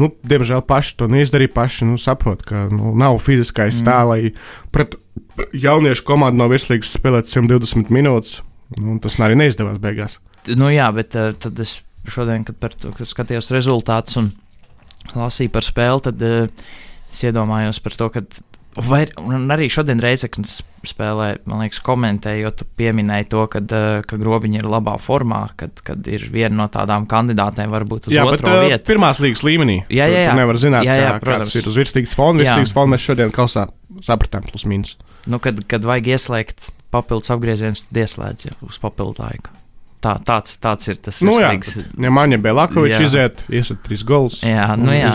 Nu, 0.00 0.10
diemžēl 0.26 0.62
paši 0.66 0.96
to 1.00 1.08
neizdarīja. 1.12 1.52
Paši 1.54 1.88
nu, 1.90 1.98
saprot, 2.00 2.42
ka 2.46 2.66
nu, 2.72 2.94
nav 2.98 3.18
fiziskais 3.22 3.74
mm. 3.74 3.80
stāvs, 3.82 4.10
lai 4.10 4.72
pret 4.74 4.96
jauniešu 5.56 6.06
komandu 6.08 6.42
no 6.42 6.48
virslīgas 6.52 6.94
spēlētu 6.96 7.34
120 7.36 7.92
minūtes. 7.94 8.40
Nu, 8.80 8.96
tas 9.02 9.18
arī 9.20 9.38
neizdevās 9.38 9.80
beigās. 9.82 10.18
Nu, 10.48 10.70
jā, 10.72 10.88
bet 10.96 11.16
uh, 11.18 11.34
tad 11.36 11.58
es 11.60 11.80
šodien, 12.10 12.46
kad, 12.46 12.56
par, 12.62 12.76
kad 12.80 13.08
skatījos 13.08 13.50
rezultātus 13.52 14.16
un 14.20 14.30
lasīju 15.12 15.52
par 15.52 15.66
spēli, 15.66 16.06
tad 16.06 16.24
uh, 16.24 16.70
es 17.10 17.24
iedomājos 17.26 17.82
par 17.84 17.98
to, 17.98 18.08
ka 18.14 18.24
Vai 18.78 19.02
arī 19.50 19.66
šodien 19.72 19.98
Reizeknas 20.02 20.60
spēlē, 20.88 21.28
man 21.50 21.64
liekas, 21.64 21.80
komentējot, 21.84 22.64
pieminēja 22.78 23.28
to, 23.32 23.44
kad, 23.52 23.74
uh, 23.76 24.00
ka 24.06 24.18
grobiņi 24.20 24.62
ir 24.62 24.68
labā 24.70 24.96
formā, 25.02 25.42
kad, 25.60 25.82
kad 25.86 26.08
ir 26.10 26.26
viena 26.32 26.54
no 26.62 26.68
tādām 26.72 27.06
kandidātēm, 27.10 27.72
varbūt 27.74 28.10
uz 28.10 28.16
jā, 28.16 28.24
otro 28.24 28.48
bet, 28.48 28.56
uh, 28.56 28.66
vietu. 28.70 28.88
Pirmās 28.92 29.20
līgas 29.22 29.44
līmenī. 29.46 29.78
Jā, 29.88 30.08
jā, 30.08 30.24
jā. 30.26 30.32
Tu 30.32 30.40
nevar 30.40 30.60
zināt, 30.62 30.88
jā, 30.88 30.96
jā, 31.00 31.12
kā, 31.14 31.22
protams. 31.26 31.52
kāds 31.52 31.60
ir 31.60 31.70
uz 31.70 31.78
virsīgas 31.82 32.18
fona. 32.18 32.44
Virsīgas 32.44 32.74
fona 32.76 32.94
mēs 32.94 33.06
šodien 33.06 33.32
kausā 33.34 33.68
sapratām 34.06 34.48
plus 34.48 34.66
mīnus. 34.68 34.96
Nu, 35.28 35.40
kad, 35.42 35.60
kad 35.68 35.84
vajag 35.86 36.14
ieslēgt 36.16 36.72
papildus 36.94 37.32
apgriezienus, 37.34 37.86
tad 37.88 38.04
ieslēdz 38.04 38.50
jau 38.50 38.58
uz 38.70 38.80
papildu 38.82 39.20
laiku. 39.22 39.56
Tā, 40.00 40.14
tāds, 40.24 40.54
tāds 40.56 40.88
ir 40.88 40.96
tas 41.04 41.18
nu, 41.26 41.34
jā, 41.42 41.50
ja 42.00 42.10
Maņa 42.16 42.38
Belakovičs 42.40 43.02
iziet, 43.04 43.42
iesiet 43.52 43.82
trīs 43.84 44.00
gols. 44.08 44.38
Jā, 44.46 44.70
nu 44.80 44.94
jā, 44.96 45.10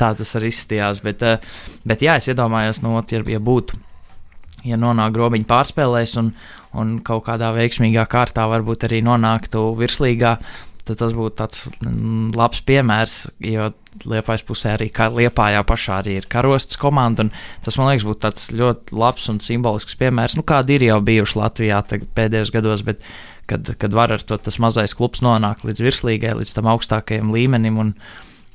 tā 0.00 0.14
tas 0.16 0.32
arī 0.38 0.48
izstījās. 0.48 1.02
Bet, 1.04 1.20
eh, 1.28 1.44
bet 1.84 2.00
jā, 2.06 2.14
es 2.16 2.30
iedomājos, 2.32 2.80
nu, 2.80 2.94
ja, 3.12 3.20
ja 3.34 3.40
būtu, 3.50 3.76
ja 4.66 4.78
nonāk 4.80 5.14
grobiņu 5.16 5.48
pārspēlēs 5.50 6.16
un, 6.20 6.32
un 6.78 6.98
kaut 7.06 7.26
kādā 7.28 7.52
veiksmīgā 7.56 8.06
kārtā 8.10 8.46
varbūt 8.50 8.88
arī 8.88 9.00
nonāktu 9.06 9.70
virslīgā, 9.78 10.36
tad 10.88 10.98
tas 11.02 11.14
būtu 11.14 11.36
tāds 11.38 11.66
mm, 11.80 12.32
labs 12.38 12.64
piemērs, 12.66 13.20
jo 13.46 13.72
Liepājas 14.06 14.44
pusē 14.46 14.76
arī 14.76 14.86
Liepājā 14.90 15.64
pašā 15.66 15.96
arī 16.00 16.20
ir 16.20 16.28
karostas 16.30 16.78
komanda, 16.78 17.26
un 17.26 17.32
tas, 17.64 17.74
man 17.78 17.90
liekas, 17.90 18.06
būtu 18.06 18.22
tāds 18.22 18.46
ļoti 18.54 18.94
labs 18.94 19.26
un 19.32 19.40
simbolisks 19.42 19.98
piemērs, 19.98 20.36
nu, 20.38 20.46
kādi 20.46 20.78
ir 20.78 20.86
jau 20.86 21.00
bijuši 21.04 21.38
Latvijā 21.40 21.82
pēdējos 22.14 22.52
gados, 22.54 22.84
bet 22.86 23.02
kad, 23.50 23.72
kad 23.78 23.94
var 23.94 24.12
ar 24.14 24.22
to 24.22 24.38
tas 24.38 24.60
mazais 24.62 24.94
klubs 24.94 25.24
nonākt 25.26 25.66
līdz 25.66 25.82
virslīgai, 25.82 26.36
līdz 26.38 26.54
tam 26.54 26.70
augstākajam 26.70 27.32
līmenim. 27.34 27.80
Un, 27.82 27.94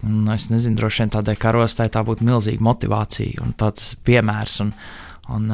un 0.08 0.30
es 0.32 0.48
nezinu, 0.52 0.78
droši 0.80 1.04
vien 1.04 1.12
tādai 1.18 1.36
karostai 1.40 1.90
tā 1.92 2.04
būtu 2.08 2.28
milzīga 2.28 2.64
motivācija 2.64 3.44
un 3.44 3.52
tāds 3.60 3.94
piemērs. 4.08 4.62
Un, 4.64 4.72
un, 5.34 5.50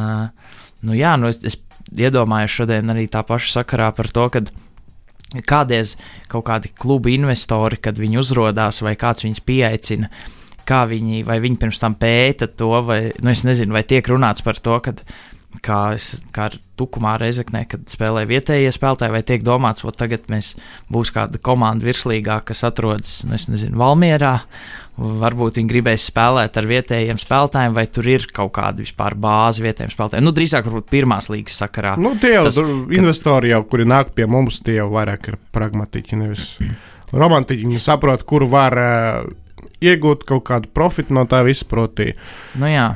nu, 0.82 0.98
jā, 0.98 1.16
nu, 1.20 1.32
es, 1.32 1.40
es 1.46 1.60
iedomājos 1.92 2.62
šodien 2.62 2.92
arī 2.94 3.08
tā 3.12 3.24
paša 3.28 3.62
sakarā 3.62 3.92
par 3.96 4.10
to, 4.14 4.28
ka 4.34 4.44
kādreiz 5.48 5.96
kaut 6.32 6.46
kādi 6.50 6.72
klubu 6.76 7.12
investori, 7.14 7.80
kad 7.80 8.00
viņi 8.00 8.20
uzrādās 8.20 8.82
vai 8.84 8.98
kāds 9.00 9.26
viņus 9.26 9.44
pieaicina, 9.48 10.12
kā 10.68 10.84
viņi, 10.90 11.24
vai 11.28 11.40
viņi 11.44 11.60
pirms 11.62 11.80
tam 11.82 11.96
pēta 12.00 12.50
to, 12.52 12.74
vai, 12.88 13.02
nu, 13.24 13.32
es 13.32 13.46
nezinu, 13.48 13.76
vai 13.76 13.86
tiek 13.88 14.08
runāts 14.12 14.44
par 14.46 14.60
to, 14.60 14.78
ka 14.84 14.96
kā, 15.60 15.80
es, 15.98 16.14
kā 16.34 16.50
Tukumā 16.80 17.18
Reizeknē, 17.22 17.66
kad 17.70 17.84
spēlē 17.92 18.24
vietējie 18.30 18.72
spēlētāji, 18.74 19.14
vai 19.14 19.22
tiek 19.28 19.44
domāts, 19.46 19.84
ka 19.86 19.94
tagad 20.04 20.30
mēs 20.32 20.56
būs 20.92 21.12
kāda 21.14 21.42
komanda 21.44 21.86
virslīgā, 21.86 22.40
kas 22.48 22.64
atrodas, 22.68 23.20
nu, 23.28 23.36
nezinu, 23.36 23.78
Valmierā, 23.82 24.38
varbūt 25.02 25.60
viņi 25.60 25.72
gribēs 25.72 26.08
spēlēt 26.10 26.58
ar 26.60 26.70
vietējiem 26.70 27.20
spēlētājiem, 27.22 27.76
vai 27.76 27.86
tur 27.92 28.10
ir 28.12 28.26
kaut 28.34 28.54
kāda 28.58 28.84
vispār 28.84 29.16
bāze 29.20 29.64
vietējiem 29.66 29.94
spēlētājiem. 29.94 30.26
Nu, 30.26 30.34
drīzāk, 30.36 30.68
varbūt 30.68 30.90
pirmās 30.92 31.30
līgas 31.34 31.60
sakarā. 31.64 31.96
Nu, 32.02 32.14
tie 32.22 32.36
jau 32.38 32.48
tas, 32.50 32.60
investori, 32.98 33.54
jau, 33.54 33.64
kuri 33.70 33.88
nāk 33.90 34.16
pie 34.18 34.28
mums, 34.30 34.62
tie 34.66 34.80
jau 34.80 34.90
vairāk 34.94 35.32
ir 35.34 35.40
pragmatiķi, 35.56 36.20
nevis 36.24 36.48
romantiķi. 37.12 37.68
Viņi 37.68 37.84
saprot, 37.84 38.26
kur 38.28 38.48
var 38.52 38.78
uh, 38.80 39.32
iegūt 39.82 40.26
kaut 40.30 40.46
kādu 40.50 40.72
profitu 40.74 41.16
no 41.18 41.26
tā 41.30 41.42
visa, 41.48 41.66
proti. 41.70 42.12
Nu, 42.60 42.70
jā. 42.70 42.92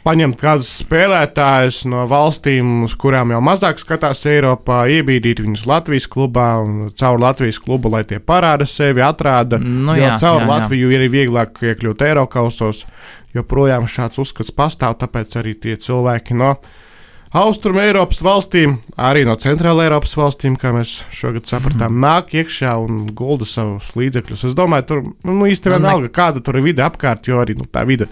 Paņemt 0.00 0.38
kādus 0.40 0.70
spēlētājus 0.80 1.82
no 1.90 2.06
valstīm, 2.08 2.86
uz 2.86 2.94
kurām 2.96 3.34
jau 3.34 3.40
mazāk 3.44 3.80
skatās 3.82 4.22
Eiropā, 4.30 4.86
iebīdīt 4.88 5.42
viņus 5.44 5.66
Latvijas 5.68 6.08
klubā 6.08 6.46
un 6.62 6.88
caur 6.96 7.20
Latvijas 7.20 7.60
klubu, 7.60 7.92
lai 7.92 8.00
tie 8.08 8.16
parāda 8.16 8.64
sevi, 8.64 9.04
atrāda. 9.04 9.58
Nu, 9.60 9.92
jo 9.98 10.06
jā, 10.06 10.16
caur 10.22 10.40
jā, 10.40 10.46
jā. 10.46 10.50
Latviju 10.54 10.94
ir 10.96 11.04
vieglāk 11.12 11.60
iekļūt 11.60 12.04
Eiropausos, 12.08 12.86
joprojām 13.36 13.84
šāds 13.90 14.22
uzskats 14.24 14.54
pastāv, 14.56 14.96
tāpēc 15.02 15.36
arī 15.42 15.52
tie 15.60 15.76
cilvēki 15.76 16.38
no 16.40 16.54
Austrum 17.30 17.76
Eiropas 17.78 18.18
valstīm, 18.26 18.72
arī 18.98 19.20
no 19.22 19.36
Centrāla 19.38 19.84
Eiropas 19.84 20.16
valstīm, 20.18 20.56
kā 20.58 20.72
mēs 20.74 20.96
šogad 21.14 21.46
sapratām, 21.46 21.92
mm. 21.94 22.00
nāk 22.02 22.32
iekšā 22.34 22.72
un 22.82 23.04
gulda 23.14 23.46
savus 23.46 23.92
līdzekļus. 23.94 24.48
Es 24.48 24.56
domāju, 24.58 24.86
tur 24.88 25.02
nu, 25.06 25.36
īstenībā 25.46 25.78
Nu, 25.78 25.92
ne- 26.02 26.10
kāda 26.10 26.42
tur 26.42 26.58
ir 26.58 26.64
vide 26.66 26.82
apkārt, 26.82 27.28
jo 27.30 27.38
arī 27.38 27.54
nu, 27.54 27.68
tā 27.70 27.84
vide 27.86 28.08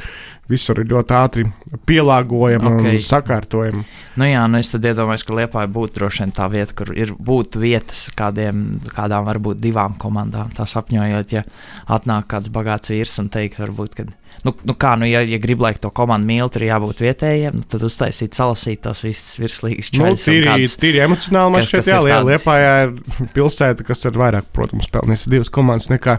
visur 0.48 0.78
ir 0.78 0.86
ļoti 0.92 1.16
ātri 1.18 1.44
pielāgojama 1.90 2.70
okay. 2.70 2.78
Ok. 2.78 2.92
un 2.94 3.02
sakārtojama. 3.08 3.82
Nu, 4.22 4.28
jā, 4.30 4.44
nu 4.46 4.62
es 4.62 4.70
tad 4.70 4.86
iedomājos, 4.86 5.26
ka 5.26 5.34
Lietuvā 5.34 5.66
būtu 5.66 5.98
droši 5.98 6.22
vien 6.22 6.36
tā 6.38 6.46
vieta, 6.54 6.78
kur 6.78 6.94
ir 6.94 7.10
būtu 7.18 7.58
vietas 7.66 8.06
kādiem, 8.14 8.78
kādām 8.94 9.26
varbūt 9.26 9.58
divām 9.66 9.98
komandām. 9.98 10.54
Tā 10.54 10.62
sapņojot, 10.62 11.34
ja 11.34 11.42
atnāk 11.90 12.30
kāds 12.30 12.54
bagāts 12.54 12.94
vīrs 12.94 13.18
un 13.18 13.34
teikt, 13.34 13.58
varbūt, 13.66 13.98
ka, 13.98 14.06
nu, 14.44 14.52
nu 14.64 14.74
kā, 14.74 14.92
nu, 14.98 15.06
ja, 15.08 15.20
ja 15.26 15.38
grib, 15.42 15.60
lai 15.64 15.74
to 15.74 15.90
komandu 15.90 16.26
mīl, 16.28 16.48
tur 16.52 16.62
jābūt 16.62 17.00
vietējiem, 17.02 17.54
nu, 17.58 17.62
tad 17.68 17.82
uztaisīt, 17.88 18.36
salasīt 18.38 18.82
tos 18.84 19.02
visus 19.02 19.36
virslīgas 19.40 19.92
Nu, 19.96 20.04
čaļus. 20.04 20.26
un 20.26 20.32
tīri, 20.32 20.46
kādas- 20.46 20.76
tīri 20.78 21.02
emocionāli 21.06 21.52
man 21.56 21.62
šķiet, 21.62 21.88
jā, 21.90 21.96
ir 21.98 22.06
Liel- 22.06 22.14
tāds- 22.14 22.30
Liepājā 22.32 22.72
ir 22.84 23.28
pilsēta, 23.34 23.84
kas 23.86 24.04
ir 24.04 24.12
vairāk, 24.12 24.44
protams, 24.52 24.88
pelnījusi 24.94 25.28
divas 25.30 25.48
komandas 25.50 25.88
nekā 25.88 26.18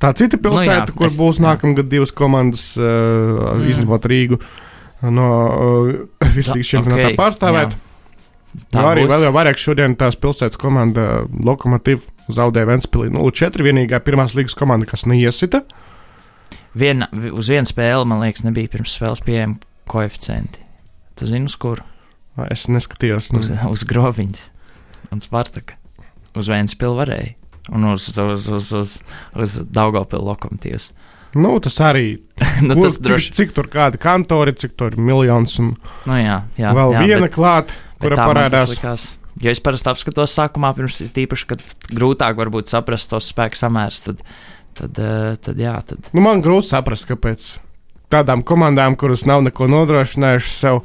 tā 0.00 0.14
cita 0.14 0.36
pilsēta, 0.38 0.88
jā, 0.90 0.96
kur 0.96 1.06
es- 1.06 1.16
būs 1.18 1.38
nākamgad 1.40 1.88
divas 1.88 2.10
komandas, 2.12 2.76
uh, 2.76 2.82
Mm. 2.82 3.68
izņemot 3.70 4.02
Rīgu 4.10 4.40
no 5.10 5.28
uh, 5.46 6.26
virslīgas 6.34 6.72
čempionātā 6.76 7.12
Ok, 7.12 7.16
pārstāvēt. 7.18 7.74
Tā 8.70 8.82
Jā, 8.82 8.88
arī 8.94 9.06
būs. 9.06 9.12
vēl 9.14 9.22
jau 9.24 9.32
vairāk 9.32 9.56
šodien 9.56 9.94
tās 9.96 10.14
pilsētas 10.20 10.58
komanda 10.60 11.24
Lokomotīva 11.32 12.02
zaudēja 12.28 12.66
Ventspilī 12.68 13.08
0-4. 13.10 13.62
Vienīgā 13.64 14.00
pirmās 14.04 14.34
līgas 14.36 14.54
komanda, 14.54 14.84
kas 14.86 15.06
neiesita. 15.08 15.62
Viena, 16.78 17.08
vi- 17.12 17.30
uz 17.36 17.48
vienu 17.52 17.68
spēli, 17.68 18.06
man 18.08 18.22
liekas, 18.24 18.44
nebija 18.46 18.70
pirms 18.72 18.94
spēles 18.98 19.20
pieejami 19.24 19.58
koeficienti. 19.92 20.62
Tu 21.16 21.26
zini, 21.28 21.44
uz 21.50 21.56
kuru? 21.60 21.82
Es 22.50 22.64
neskatījos. 22.72 23.32
Nu, 23.34 23.42
Uz, 23.44 23.50
uz 23.70 23.84
Groviņas 23.84 24.46
un 25.12 25.20
Spartaka. 25.20 25.74
Uz 26.34 26.48
Vēnspilsnu 26.48 26.96
varēja. 26.96 27.34
Un 27.76 27.84
uz, 27.92 28.08
uz, 28.18 28.46
uz, 28.48 28.70
uz, 28.72 28.94
uz 29.36 29.56
Daugopilu 29.70 30.24
lokomotīvas. 30.32 30.90
nu, 31.36 31.58
tas 31.60 31.76
arī. 31.84 32.22
nu, 32.66 32.74
Kur- 32.74 32.82
tas 32.88 32.96
droši 32.98 33.28
cik, 33.30 33.34
cik 33.36 33.52
tur 33.58 33.68
kādi 33.68 34.00
kantori, 34.00 34.52
cik 34.56 34.74
tur 34.76 34.92
ir 34.92 34.98
miljons 35.00 35.58
un 35.60 35.74
nu, 36.08 36.16
jā, 36.18 36.40
jā, 36.58 36.72
vēl 36.76 36.92
jā, 36.96 37.04
viena 37.04 37.26
bet- 37.28 37.36
klāt, 37.36 37.76
kura 38.00 38.16
parādās. 38.16 38.78
Jo 39.40 39.48
es 39.50 39.60
parasti 39.64 39.88
apskatos 39.88 40.34
sākumā, 40.36 40.74
pirms 40.76 40.98
tīpaši, 41.16 41.46
kad 41.48 41.62
grūtāk 41.88 42.36
varbūt 42.36 42.68
saprast 42.68 43.08
tos 43.10 43.30
spēku 43.32 43.56
samērus. 43.56 44.02
Tad, 44.04 44.20
tad, 44.74 44.98
eh, 44.98 45.36
tad, 45.42 45.56
jā, 45.60 45.76
tad 45.86 46.10
Nu, 46.12 46.20
man 46.24 46.42
grūti 46.44 46.70
saprast, 46.72 47.06
kāpēc 47.10 47.46
tādām 48.12 48.42
komandām, 48.44 48.96
kuras 49.00 49.24
nav 49.28 49.42
neko 49.46 49.66
nodrošinājušas 49.72 50.58
sev, 50.64 50.82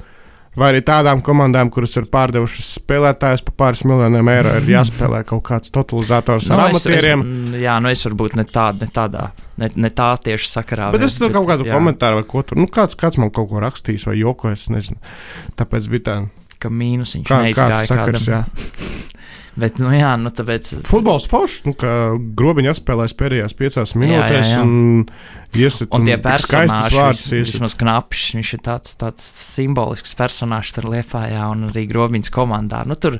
vai 0.57 0.71
arī 0.73 0.79
tādām 0.81 1.19
komandām, 1.21 1.69
kuras 1.69 1.93
ir 1.99 2.05
pārdevušas 2.09 2.69
spēlētājus 2.79 3.43
par 3.45 3.55
pāris 3.61 3.83
miljoniem 3.85 4.29
eiro, 4.31 4.55
ir 4.57 4.69
jāspēlē 4.71 5.19
kaut 5.27 5.43
kāds 5.49 5.69
totalizators 5.75 6.47
ar 6.49 6.57
Nu, 6.57 6.63
es- 6.69 6.85
amatieriem. 6.87 7.25
Es, 7.53 7.59
jā, 7.61 7.75
nu 7.83 7.89
es 7.91 8.05
varbūt 8.07 8.35
ne, 8.39 8.43
tā, 8.49 8.71
ne 8.79 8.87
tādā, 8.87 9.27
ne, 9.57 9.69
ne 9.75 9.89
tā 9.89 10.07
tieši 10.23 10.49
sakarā. 10.49 10.91
Bet 10.95 11.01
es 11.05 11.17
tur 11.19 11.29
kaut 11.35 11.45
kādu 11.51 11.67
jā, 11.67 11.75
komentāru 11.77 12.21
vai 12.21 12.23
ko 12.23 12.41
tur, 12.47 12.57
nu, 12.57 12.65
kāds, 12.67 12.95
kāds 12.97 13.17
man 13.21 13.29
kaut 13.29 13.49
ko 13.51 13.59
rakstījis 13.61 14.07
vai 14.09 14.15
jokojas, 14.17 14.65
es 14.65 14.69
nezinu. 14.73 14.97
Tāpēc 15.59 15.89
bija 15.93 16.03
tā, 16.09 16.17
Ka 16.57 16.69
mīnusiņš 16.73 17.27
kā, 17.29 17.43
neizgāja 17.45 17.75
kāds 17.75 17.91
sakars, 17.91 18.23
kādam. 18.25 18.33
jā. 18.33 19.03
Bet, 19.57 19.79
nu 19.81 19.89
jā, 19.89 20.11
nu 20.21 20.29
tāpēc. 20.33 20.69
Futbols 20.85 21.25
foršs, 21.29 21.63
nu, 21.65 21.73
ka 21.77 21.89
grobiņš 22.37 22.71
atspēlēs 22.75 23.15
pēdējās 23.17 23.55
piecās 23.57 23.95
minūtēs 23.97 24.51
jā. 24.53 24.59
un 24.61 25.07
iesit 25.57 25.95
Un 25.97 26.05
tie 26.05 26.13
tik 26.13 26.43
skaistas 26.43 26.85
personāļi, 26.85 26.99
vārds 26.99 27.23
vis, 27.33 27.55
vismaz 27.55 27.73
knapš, 27.79 28.27
viņš 28.37 28.51
ir 28.53 28.61
tāds, 28.67 28.93
tāds 29.01 29.31
simbolisks 29.41 30.13
personāžs 30.19 30.75
tur 30.77 30.89
Lietpājā 30.93 31.49
un 31.55 31.71
arī 31.71 31.87
Grobiņas 31.89 32.33
komandā. 32.37 32.83
Nu, 32.85 32.99
tur 33.01 33.17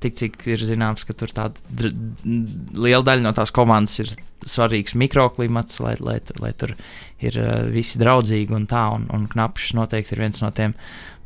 tik 0.00 0.16
cik 0.16 0.38
ir 0.48 0.62
zināms, 0.64 1.04
ka 1.04 1.12
tur 1.16 1.28
tāda 1.36 1.90
liela 2.24 3.04
daļa 3.04 3.24
no 3.26 3.32
tās 3.36 3.52
komandas 3.54 3.98
ir 4.02 4.12
svarīgs 4.48 4.94
mikroklimats, 4.96 5.80
lai, 5.84 5.94
lai, 6.00 6.18
lai 6.40 6.52
tur 6.56 6.72
ir 7.20 7.36
uh, 7.36 7.66
visi 7.72 8.00
draudzīgi 8.00 8.54
un 8.56 8.64
tā, 8.70 8.86
un, 8.96 9.04
un 9.12 9.26
knapšs 9.28 9.74
noteikti 9.76 10.16
ir 10.16 10.22
viens 10.24 10.40
no 10.40 10.48
tiem 10.56 10.72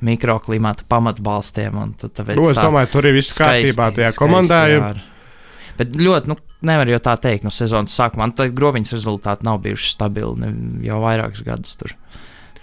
mikroklimata 0.05 0.85
pamatbalstiem. 0.91 1.77
tāpēc 2.03 2.35
Nu, 2.37 2.49
es 2.51 2.59
tā- 2.59 2.67
domāju, 2.67 2.91
tur 2.93 3.07
ir 3.07 3.15
viss 3.17 3.37
kārtībā 3.39 3.93
tajā 3.95 4.11
komandā. 4.19 4.65
jā. 4.73 4.95
Bet 5.79 5.95
ļoti, 5.99 6.31
nu, 6.31 6.37
nevar 6.63 6.87
jau 6.91 6.99
tā 7.03 7.15
teikt, 7.19 7.43
no 7.47 7.51
sezonas 7.51 7.95
sākuma. 7.95 8.23
Man 8.27 8.35
liekas, 8.39 8.55
grobiņas 8.59 8.93
rezultāti 8.95 9.47
nav 9.47 9.59
bijuši 9.65 9.89
stabili 9.95 10.37
ne, 10.39 10.51
jau 10.87 11.01
vairākus 11.03 11.43
gadus. 11.47 11.73
Tur, 11.81 11.95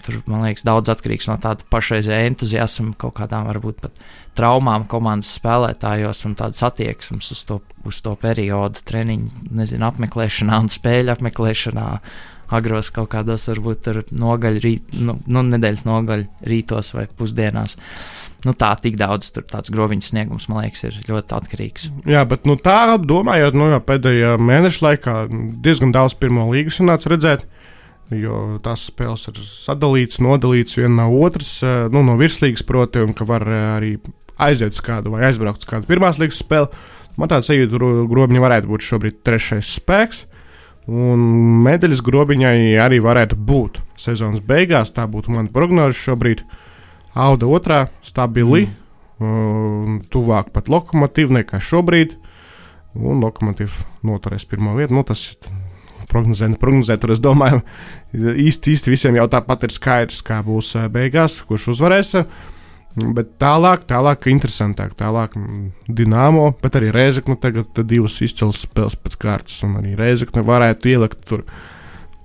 tur, 0.04 0.18
man 0.30 0.44
liekas, 0.46 0.64
daudz 0.66 0.90
atkarīgs 0.92 1.28
no 1.30 1.38
tāda 1.42 1.64
pašreizējā 1.72 2.28
entuziasma, 2.30 2.94
kaut 3.00 3.16
kādām 3.20 3.48
varbūt 3.50 3.80
pat 3.84 4.02
traumām 4.38 4.86
komandas 4.90 5.32
spēlētājos 5.38 6.24
un 6.28 6.36
tādas 6.38 6.62
attieksmes 6.66 7.32
uz 7.34 7.42
to, 7.48 7.60
uz 7.88 8.00
to 8.04 8.14
periodu, 8.20 8.82
treniņu, 8.88 9.48
nezinu, 9.58 9.88
apmeklēšanā 9.90 10.60
un 10.64 10.70
spēļu 10.72 11.16
apmeklēšanā. 11.16 11.88
Agros 12.52 12.90
kaut 12.92 13.08
kādos, 13.14 13.46
varbūt 13.48 13.78
tur 13.80 13.98
nogaļu, 14.12 14.60
rīt, 14.60 14.90
nu, 15.00 15.14
nu, 15.24 15.42
nedēļas 15.54 15.86
nogaļu 15.88 16.26
rītos 16.44 16.92
vai 16.92 17.06
pusdienās. 17.08 17.78
Nu, 18.44 18.52
tā 18.58 18.74
tik 18.76 18.98
daudz, 19.00 19.30
tur 19.32 19.46
tāds 19.48 19.72
grobiņas 19.72 20.10
sniegums, 20.12 20.50
man 20.50 20.66
liekas, 20.66 20.82
ir 20.88 20.98
ļoti 21.06 21.36
atkarīgs. 21.38 21.88
jā, 22.10 22.26
bet 22.28 22.44
nu, 22.44 22.58
tā 22.60 22.98
domājot, 23.00 23.56
nu, 23.56 23.70
jau 23.72 23.80
pēdējā 23.88 24.34
mēneša 24.36 24.84
laikā 24.84 25.16
diezgan 25.64 25.94
daudz 25.96 26.18
pirmo 26.20 26.50
līgu 26.50 26.74
sanāca 26.74 27.14
redzēt. 27.14 27.46
Jo 28.12 28.58
tās 28.64 28.88
spēles 28.90 29.28
ir 29.30 29.38
sadalītas, 29.46 30.20
nodalītas 30.24 30.76
viena 30.78 31.04
no 31.04 31.22
otras, 31.24 31.54
eh, 31.64 31.86
nu, 31.92 32.02
no 32.06 32.18
virslīgas, 32.20 32.64
proti, 32.66 33.02
un 33.04 33.14
ka 33.16 33.26
var 33.28 33.46
eh, 33.48 33.62
arī 33.76 33.92
aiziet 34.42 34.74
uz 34.74 34.82
kādu 34.84 35.14
vai 35.14 35.24
aizbraukt 35.28 35.64
uz 35.64 35.70
kādu 35.70 35.88
pirmās 35.88 36.18
līgas 36.20 36.42
spēli. 36.42 36.70
Man 37.20 37.28
tāds 37.28 37.50
sajūta, 37.50 37.78
grobiņa 38.08 38.42
varētu 38.42 38.70
būt 38.70 38.86
šobrīd 38.86 39.18
trešais 39.26 39.74
spēks. 39.78 40.26
Un 40.90 41.20
medaļas 41.62 42.00
grobiņai 42.02 42.74
arī 42.82 42.98
varētu 43.04 43.36
būt 43.38 43.78
sezonas 44.00 44.42
beigās. 44.42 44.94
Tā 44.96 45.04
būtu 45.06 45.30
mana 45.34 45.52
prognoze 45.52 45.94
šobrīd. 46.00 46.42
Auda 47.12 47.46
otrā, 47.52 47.82
stabili, 48.02 48.64
mm. 49.20 50.08
tuvāk 50.10 50.50
pat 50.56 50.72
lokomotīvai 50.72 51.42
nekā 51.42 51.60
šobrīd. 51.62 52.16
Un 52.98 53.22
lokomotīva 53.22 53.86
noturēs 54.08 54.48
pirmo 54.48 54.74
vietu. 54.76 54.96
Nu, 54.96 55.04
tas 55.06 55.22
ir 55.30 55.52
prognozēt, 56.12 56.58
prognozēt, 56.60 57.02
tur 57.02 57.14
es 57.14 57.22
domāju, 57.22 57.62
īsti, 58.14 58.76
īsti 58.76 58.92
visiem 58.92 59.18
jau 59.18 59.28
tāpat 59.32 59.66
ir 59.66 59.74
skaidrs, 59.74 60.22
kā 60.26 60.42
būs 60.46 60.74
eh, 60.78 60.88
beigās, 60.92 61.40
kurš 61.48 61.72
uzvarēs. 61.74 62.16
Bet 62.92 63.38
tālāk, 63.40 63.86
tālāk, 63.88 64.26
interesantāk, 64.28 64.92
tālāk 64.98 65.32
mm, 65.38 65.92
Dienāmo, 65.96 66.50
bet 66.60 66.76
arī 66.76 66.90
Rēzekne 66.92 67.38
tagad 67.40 67.78
divas 67.88 68.18
izcils 68.20 68.66
spēles 68.66 68.98
pēc 69.00 69.16
kārtas, 69.22 69.62
un 69.64 69.78
arī 69.80 69.94
Rēzekne 69.96 70.44
varētu 70.44 70.92
ielikt 70.92 71.24
tur. 71.30 71.46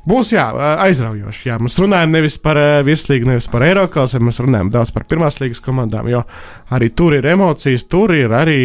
Būs 0.08 0.32
jā, 0.32 0.44
aizraujoši. 0.84 1.48
Jā. 1.50 1.58
Mēs 1.60 1.79
runājam 1.84 2.13
nevis 2.15 2.38
par 2.39 2.60
uh, 2.60 2.67
virslīgu, 2.88 3.27
nevis 3.32 3.48
par 3.51 3.63
Eiropas, 3.67 4.15
mēs 4.24 4.39
runājam 4.44 4.72
daudz 4.75 4.91
par 4.96 5.08
pirmās 5.08 5.39
līgas 5.39 5.63
komandām, 5.63 6.08
jo 6.12 6.24
arī 6.75 6.91
tur 6.96 7.15
ir 7.15 7.27
emocijas, 7.32 7.88
tur 7.91 8.15
ir 8.15 8.36
arī 8.36 8.60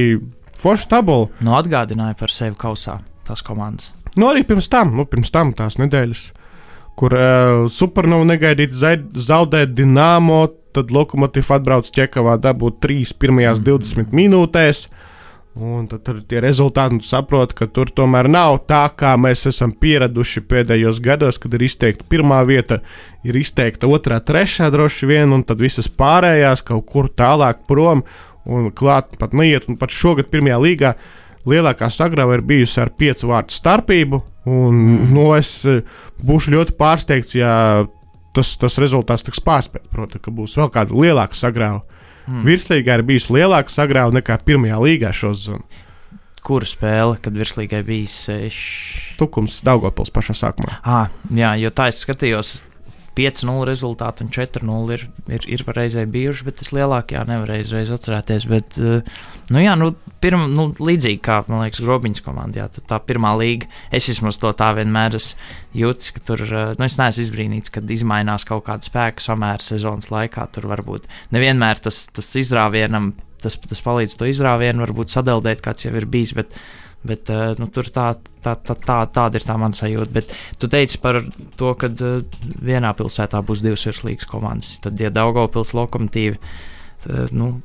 forša 0.59 0.93
tabula. 0.97 1.31
Nu, 1.43 1.57
atgādināja 1.59 2.19
par 2.19 2.35
sevi 2.35 2.59
kausā 2.59 3.01
tās 3.27 3.43
komandas. 3.47 3.91
Nu, 4.19 4.29
arī 4.29 4.45
pirms 4.45 4.69
tam, 4.73 4.93
nu, 4.99 5.07
pirms 5.09 5.33
tam 5.33 5.55
tās 5.57 5.79
nedēļas, 5.81 6.25
kur 7.01 7.15
uh, 7.17 7.63
Supernovā 7.73 8.27
negaidīti 8.29 8.77
zaudēt 9.17 9.73
Dienāmo, 9.77 10.45
tad 10.77 10.93
Lokomotīva 10.93 11.59
atbrauc 11.59 11.89
ķekavā, 11.93 12.37
dabūt 12.41 12.83
3 12.85 13.17
pirmajās 13.21 13.63
20 13.65 14.13
minūtēs. 14.17 14.87
Un 15.53 15.85
tad 15.85 16.07
ir 16.09 16.23
tie 16.25 16.39
rezultāti, 16.41 16.97
un 16.97 17.01
tu 17.03 17.09
saproti, 17.11 17.57
ka 17.59 17.67
tur 17.69 17.91
tomēr 17.93 18.25
nav 18.33 18.63
tā, 18.65 18.87
kā 18.97 19.11
mēs 19.21 19.45
esam 19.51 19.75
pieraduši 19.77 20.41
pēdējos 20.49 21.01
gados, 21.05 21.37
kad 21.41 21.53
ir 21.53 21.67
izteikta 21.67 22.07
pirmā 22.09 22.39
vieta, 22.49 22.79
ir 23.29 23.37
izteikta 23.37 23.91
otrā, 23.93 24.17
trešā 24.25 24.71
droši 24.73 25.11
vien, 25.11 25.35
un 25.37 25.45
tad 25.45 25.61
visas 25.61 25.91
pārējās 25.93 26.65
kaut 26.65 26.87
kur 26.89 27.11
tālāk 27.13 27.67
prom 27.69 28.01
un 28.49 28.71
klāt 28.73 29.13
pat 29.21 29.37
neiet. 29.37 29.69
Un 29.69 29.77
pat 29.77 29.93
šogad 29.93 30.33
pirmajā 30.33 30.63
līgā 30.65 30.95
lielākā 31.49 31.89
sagrava 31.93 32.37
ir 32.39 32.45
bijusi 32.47 32.81
ar 32.83 32.93
piecu 32.99 33.31
vārtu 33.33 33.57
starpību. 33.57 34.23
Un, 34.51 34.79
nu, 35.13 35.29
es 35.37 35.55
eh, 35.71 35.83
būšu 36.23 36.55
ļoti 36.57 36.75
pārsteigts, 36.79 37.37
ja 37.39 37.53
tas, 38.35 38.57
tas 38.59 38.79
rezultāts 38.83 39.25
tiks 39.27 39.43
pārspēts. 39.45 39.91
Protams, 39.93 40.25
ka 40.25 40.35
būs 40.35 40.57
vēl 40.59 40.73
kāda 40.75 40.99
lielāka 40.99 41.39
sagrava. 41.39 41.85
Mm. 42.27 42.45
Virslīgā 42.47 42.99
ir 42.99 43.07
bijusi 43.07 43.35
lielāka 43.39 43.73
sagrava 43.73 44.15
nekā 44.15 44.39
pirmajā 44.47 44.79
līgā 44.83 45.15
šo 45.15 45.33
zonu. 45.35 45.65
kura 46.43 46.67
spēle, 46.67 47.19
kad 47.23 47.37
virslīgai 47.39 47.85
bija 47.87 48.11
6. 48.11 49.15
Tukums 49.19 49.61
Daugopils 49.63 50.11
pašā 50.11 50.35
sākumā. 50.35 50.81
Ah, 50.83 51.11
jā, 51.31 51.55
jo 51.63 51.71
tā 51.71 51.87
es 51.93 52.03
skatījos. 52.03 52.57
5-0 53.17 53.67
rezultāti 53.69 54.25
un 54.25 54.31
4-0 54.33 54.95
ir, 54.97 55.05
ir, 55.33 55.47
ir 55.57 55.65
reizē 55.77 56.05
bijuši, 56.09 56.47
bet 56.47 56.63
es 56.65 56.73
lielākajā 56.75 57.25
nevarēju 57.29 57.67
uzreiz 57.67 57.93
atcerēties. 57.93 58.47
Bet, 58.51 58.79
uh, 58.81 59.25
nu, 59.53 59.61
jā, 59.63 59.75
nu, 59.79 59.91
pirma, 60.25 60.47
nu, 60.51 60.69
līdzīgi 60.77 61.21
kā, 61.25 61.41
man 61.51 61.65
liekas, 61.65 61.83
Grobiņas 61.85 62.25
komandā, 62.25 62.65
jā, 62.65 62.85
tā 62.89 63.01
pirmā 63.05 63.35
līga, 63.41 63.69
es 63.95 64.09
vismaz 64.11 64.41
to 64.43 64.53
tā 64.57 64.71
vienmēr 64.79 65.19
jūtas, 65.77 66.13
ka 66.17 66.25
tur, 66.33 66.45
uh, 66.49 66.71
nu, 66.79 66.87
es 66.89 66.97
neesmu 67.01 67.27
izbrīnīts, 67.27 67.75
kad 67.75 67.91
izmainās 67.93 68.47
kaut 68.49 68.65
kāda 68.69 68.89
spēka 68.89 69.25
samēra 69.25 69.65
sezonas 69.65 70.13
laikā. 70.13 70.49
Tur 70.55 70.71
varbūt 70.73 71.11
nevienmēr 71.35 71.83
tas, 71.85 72.07
tas 72.15 72.33
izrāvienam, 72.41 73.13
tas, 73.43 73.59
tas 73.61 73.85
palīdz 73.85 74.17
to 74.19 74.31
izrāvienu, 74.31 74.87
varbūt 74.87 75.13
sadaldēt, 75.13 75.61
kāds 75.65 75.87
jau 75.87 75.93
ir 75.99 76.09
bijis. 76.09 76.35
Bet, 76.39 76.57
Bet, 77.03 77.31
uh, 77.35 77.57
nu, 77.59 77.67
tur 77.75 77.89
tā, 77.91 78.13
tā, 78.45 78.55
tā, 78.63 78.77
tā, 78.79 79.01
tāda 79.11 79.41
ir 79.41 79.47
tā 79.47 79.57
mana 79.59 79.75
sajūta. 79.75 80.13
Bet 80.15 80.31
tu 80.63 80.71
teici 80.71 81.01
par 81.03 81.19
to, 81.59 81.73
ka 81.79 81.91
uh, 81.91 82.23
vienā 82.63 82.93
pilsētā 82.99 83.41
būs 83.43 83.65
divas 83.65 83.87
virslīgas 83.89 84.29
komandas. 84.31 84.77
Tad, 84.85 85.01
ja 85.03 85.11
Daugopils 85.11 85.75
lokomotīvi 85.75 86.39
uh, 86.39 87.27
nu, 87.35 87.57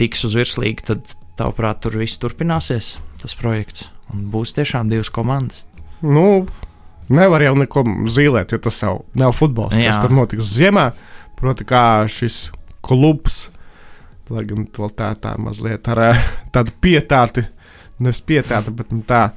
tiks 0.00 0.24
uz 0.24 0.38
virslīgu, 0.38 0.86
tad, 0.88 1.14
tavuprāt, 1.38 1.82
tur 1.84 1.98
viss 2.00 2.20
turpināsies, 2.22 2.96
tas 3.20 3.36
projekts. 3.38 3.90
Un 4.14 4.30
būs 4.32 4.54
tiešām 4.56 4.88
divas 4.88 5.12
komandas. 5.12 5.66
Nu, 6.00 6.46
nevar 7.12 7.44
jau 7.44 7.54
neko 7.58 7.84
zīmēt, 8.08 8.54
jo 8.54 8.62
tas 8.64 8.80
jau 8.82 8.94
nav 9.18 9.34
futbols. 9.36 9.76
Jā. 9.76 9.92
Kas 9.92 10.00
tur 10.02 10.14
notiks 10.14 10.56
ziemā? 10.56 10.90
Proti, 11.38 11.66
kā 11.68 11.82
šis 12.10 12.48
klubs, 12.84 13.46
lai 14.32 14.44
gan 14.48 14.66
tā, 14.72 15.12
tā 15.20 15.36
mazliet 15.40 15.88
ar 15.92 16.02
tādu 16.54 16.74
pietāti 16.82 17.44
nevis 18.02 18.22
pietāta, 18.24 18.72
bet 18.74 18.92
nu, 18.94 19.02
tā 19.06 19.28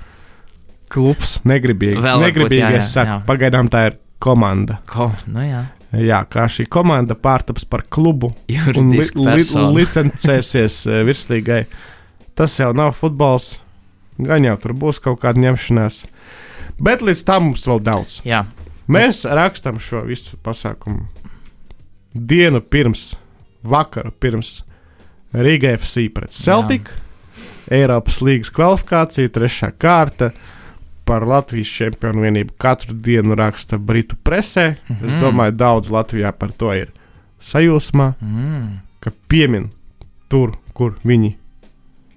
klubs 0.92 1.40
negribīgi. 1.48 2.02
Vēl 2.04 2.26
negribīgi 2.28 2.64
jā, 2.64 2.72
jā, 2.76 2.82
es 2.84 2.94
saku, 2.96 3.14
jā. 3.14 3.20
pagaidām 3.28 3.72
tā 3.72 3.86
ir 3.90 3.98
komanda. 4.22 4.82
Ko? 4.90 5.10
Nu, 5.32 5.44
jā. 5.46 5.66
Jā, 5.92 6.22
kā 6.32 6.46
šī 6.48 6.70
komanda 6.72 7.18
pārtaps 7.20 7.66
par 7.68 7.84
klubu 7.92 8.30
un 8.32 8.46
li, 8.48 8.56
Juridiski 8.56 9.20
li, 9.60 9.68
licencēsies 9.82 10.78
eh, 10.88 11.02
virslīgai. 11.08 11.66
Tas 12.38 12.56
jau 12.62 12.70
nav 12.76 12.94
futbols, 12.96 13.58
gan 14.22 14.48
jau 14.48 14.56
tur 14.64 14.76
būs 14.86 15.02
kaut 15.04 15.20
kāda 15.24 15.42
ņemšanās. 15.44 16.06
Bet 16.82 17.04
līdz 17.04 17.26
tam 17.28 17.50
mums 17.50 17.68
vēl 17.68 17.84
daudz. 17.84 18.22
Jā, 18.24 18.46
Mēs 18.92 19.24
rakstām 19.24 19.78
šo 19.80 20.02
visu 20.04 20.36
pasākumu 20.44 21.06
dienu 22.12 22.60
pirms, 22.62 23.14
vakaru 23.64 24.12
pirms 24.12 24.62
Riga 25.32 25.72
FC 25.78 26.10
pret 26.12 26.34
Celtic. 26.36 26.90
Eiropas 27.72 28.20
līnijas 28.22 28.52
kvalifikācija, 28.54 29.30
trešā 29.32 29.72
kārta. 29.80 30.32
Par 31.08 31.24
Latvijas 31.28 31.68
čempionu 31.72 32.22
vienību 32.22 32.54
katru 32.62 32.94
dienu 32.94 33.36
raksta 33.36 33.78
Britu 33.78 34.16
presē. 34.24 34.76
Mm 34.88 34.96
-hmm. 34.96 35.08
Es 35.08 35.14
Mhm. 35.14 35.22
domāju, 35.24 35.52
daudz 35.52 35.90
Latvijā 35.90 36.32
par 36.32 36.52
to 36.52 36.74
ir 36.74 36.92
sajūsmā, 37.42 38.14
mm. 38.22 38.78
ka 39.00 39.12
piemin 39.28 39.70
tur, 40.30 40.52
kur 40.74 40.94
viņi 41.04 41.36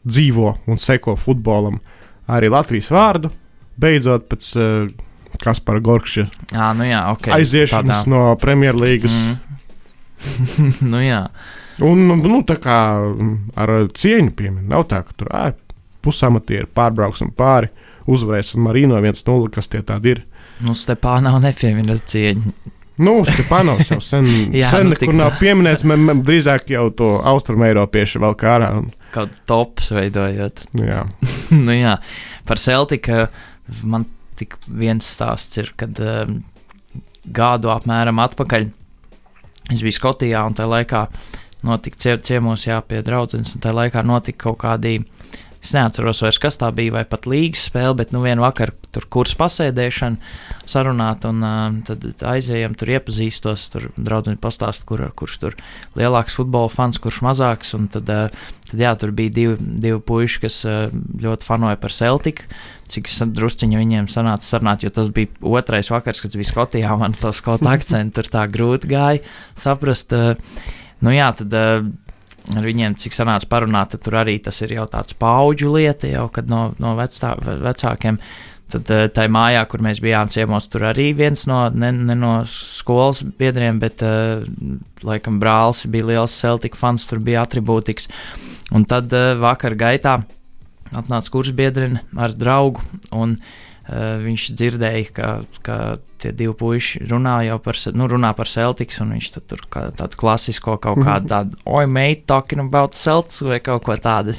dzīvo 0.06 0.54
un 0.66 0.78
seko 0.78 1.16
futbolam, 1.16 1.80
arī 2.28 2.50
Latvijas 2.50 2.90
vārdu. 2.90 3.30
Beidzot, 3.76 4.28
pēc 4.28 4.56
uh, 4.56 4.90
Kaspara 5.42 5.80
Gorkša 5.80 6.28
jā, 6.52 6.68
nu 6.76 6.84
jā, 6.84 7.10
ok. 7.10 7.26
aiziešanas 7.28 8.06
no 8.06 8.36
Premjerlīgas. 8.36 9.16
Mm. 9.28 9.36
nu 10.92 11.00
jā, 11.02 11.26
Un, 11.82 12.04
nu, 12.22 12.42
tā 12.46 12.54
kā 12.62 12.78
ar 13.58 13.72
cieņu 13.90 14.34
piemin, 14.38 14.68
nav 14.70 14.86
tā, 14.90 15.02
ka 15.02 15.16
tur 15.18 15.32
ā, 15.34 15.48
pusamatieri 16.04 16.68
pārbrauksim 16.70 17.32
pāri, 17.34 17.72
uzvarēsim 18.10 18.62
Marino 18.62 19.00
1-0, 19.00 19.50
kas 19.54 19.70
tie 19.72 19.82
tādi 19.82 20.14
ir. 20.14 20.22
nu 20.62 20.76
Stepāna 20.78 21.32
nav 21.32 21.40
nepiemina 21.42 21.96
cieņu. 21.98 22.52
Nu, 23.02 23.16
Stepanovs 23.26 23.90
jau 23.90 23.98
sen, 24.04 24.26
Jā, 24.54 24.68
sen 24.70 24.86
nu, 24.86 24.94
nekur 24.94 25.16
nav 25.18 25.34
pieminēts, 25.40 25.82
man, 25.88 26.04
man 26.06 26.20
drīzāk 26.26 26.68
jau 26.70 26.86
to 26.94 27.16
austrumēropiešu 27.26 28.22
vēl 28.22 28.36
kā 28.38 28.52
ārā. 28.58 28.70
Un, 28.78 28.92
Kaut 29.14 29.34
tops 29.50 29.90
veidojot. 29.94 30.64
jā, 30.78 31.02
nu 31.66 31.74
jā, 31.74 31.96
par 32.46 32.62
Celtiku 32.62 33.24
man 33.82 34.06
tik 34.38 34.56
viens 34.68 35.06
stāsts 35.06 35.58
ir, 35.62 35.72
kad 35.78 35.98
um, 36.02 36.40
gadu 37.24 37.70
apmēram 37.74 38.18
atpakaļ 38.22 38.68
es 39.72 39.82
biju 39.82 39.96
Skotijā 39.96 40.42
un 40.46 40.54
tajā 40.58 40.70
laikā 40.70 41.04
notika 41.64 42.00
cie, 42.00 42.18
ciemos 42.24 42.66
jā, 42.68 42.78
pie 42.86 43.02
draudzenes, 43.06 43.54
un 43.56 43.64
tajā 43.64 43.78
laikā 43.80 44.04
notika 44.06 44.48
kaut 44.48 44.60
kādi, 44.64 45.00
es 45.64 45.72
neatceros 45.72 46.20
vairs, 46.20 46.38
kas 46.40 46.58
tā 46.60 46.68
bija, 46.76 46.92
vai 46.98 47.04
pat 47.08 47.24
līgas 47.30 47.64
spēle, 47.70 47.94
bet 47.96 48.12
nu 48.12 48.20
vienu 48.24 48.44
vakaru 48.44 48.74
tur 48.94 49.06
kurs 49.10 49.32
pasēdēšana, 49.38 50.20
sarunāt, 50.68 51.24
un 51.28 51.40
uh, 51.44 51.62
tad 51.88 52.04
aizējām 52.34 52.76
tur 52.78 52.92
iepazīstos, 52.94 53.64
tur 53.72 53.88
draudzene 53.96 54.38
pastāst, 54.40 54.84
kur, 54.88 55.06
kurš 55.16 55.38
tur 55.40 55.56
lielāks 55.98 56.36
futbola 56.36 56.70
fans, 56.72 57.00
kurš 57.02 57.22
mazāks, 57.24 57.72
un 57.78 57.88
tad, 57.92 58.12
uh, 58.12 58.52
tad 58.68 58.84
jā, 58.84 58.92
tur 59.00 59.16
bija 59.16 59.34
divi, 59.40 59.56
divi 59.58 59.98
puiši, 60.04 60.44
kas 60.44 60.60
uh, 60.68 60.94
ļoti 61.24 61.48
fanoja 61.48 61.80
par 61.80 61.96
Celtiku, 61.96 62.46
cik 62.92 63.08
drusciņi 63.34 63.80
viņiem 63.80 64.12
sanāca 64.12 64.44
sarunāt, 64.44 64.84
jo 64.84 64.92
tas 64.92 65.08
bija 65.14 65.32
otrais 65.48 65.88
vakars, 65.90 66.20
kad 66.20 66.30
es 66.30 66.38
biju 66.38 66.52
Skotijā, 66.52 66.92
man 67.00 67.16
to 67.16 67.32
skotu 67.34 67.72
akcentu 67.72 68.20
tur 68.20 68.32
tā 68.36 68.44
grūti 68.52 68.92
gāja 68.92 69.24
saprast. 69.56 70.12
Uh, 70.12 70.82
nu 71.04 71.14
jā, 71.14 71.30
tad 71.38 71.54
uh, 71.58 71.86
ar 72.54 72.66
viņiem, 72.66 72.96
cik 73.00 73.16
sanāca 73.16 73.48
parunāt, 73.50 73.94
tad 73.94 74.04
tur 74.06 74.18
arī 74.20 74.36
tas 74.42 74.60
ir 74.62 74.76
jau 74.76 74.86
tāds 74.90 75.16
paudžu 75.18 75.72
lieta, 75.74 76.10
jau 76.10 76.28
kad 76.32 76.50
no, 76.50 76.66
no 76.82 76.94
vecā, 76.98 77.34
vecākiem. 77.64 78.20
Tad 78.74 78.90
uh, 78.90 79.06
tajā 79.12 79.30
mājā, 79.32 79.64
kur 79.70 79.82
mēs 79.84 80.00
bijām 80.04 80.30
ciemos, 80.32 80.68
tur 80.72 80.86
arī 80.88 81.10
viens 81.16 81.44
no, 81.50 81.66
ne, 81.70 81.92
ne 81.92 82.16
no 82.18 82.36
skolas 82.48 83.20
biedriem, 83.38 83.80
bet 83.82 84.04
uh, 84.06 84.44
laikam 85.04 85.40
brālis 85.42 85.84
bija 85.90 86.12
liels 86.12 86.38
Celtic 86.38 86.78
fans, 86.78 87.04
tur 87.08 87.20
bija 87.24 87.44
atribūtiks. 87.44 88.08
Un 88.74 88.86
tad 88.88 89.12
vakar 89.38 89.76
gaitā 89.78 90.22
atnāca 90.94 91.30
kursbiedrene 91.30 92.00
ar 92.16 92.32
draugu, 92.38 92.82
un 93.12 93.36
uh, 93.36 93.52
viņš 93.88 94.48
dzirdēja, 94.56 95.08
ka, 95.12 95.30
ka 95.64 95.78
tie 96.22 96.32
divi 96.32 96.54
puiši 96.56 97.02
runā 97.10 97.34
jau 97.44 97.58
par, 97.60 97.76
nu, 97.92 98.06
runā 98.08 98.30
par 98.36 98.48
Celtics, 98.48 99.00
un 99.04 99.12
viņš 99.12 99.30
tur 99.36 99.64
kā 99.68 99.82
tādu 99.98 100.16
klasisko 100.20 100.78
kaut 100.80 101.02
kādu 101.04 101.28
tādu, 101.28 101.58
oi, 101.68 101.84
mate, 101.90 102.24
talking 102.30 102.64
about 102.64 102.96
Celtics 102.96 103.42
vai 103.44 103.60
kaut 103.64 103.84
ko 103.84 103.96
tādu. 104.00 104.32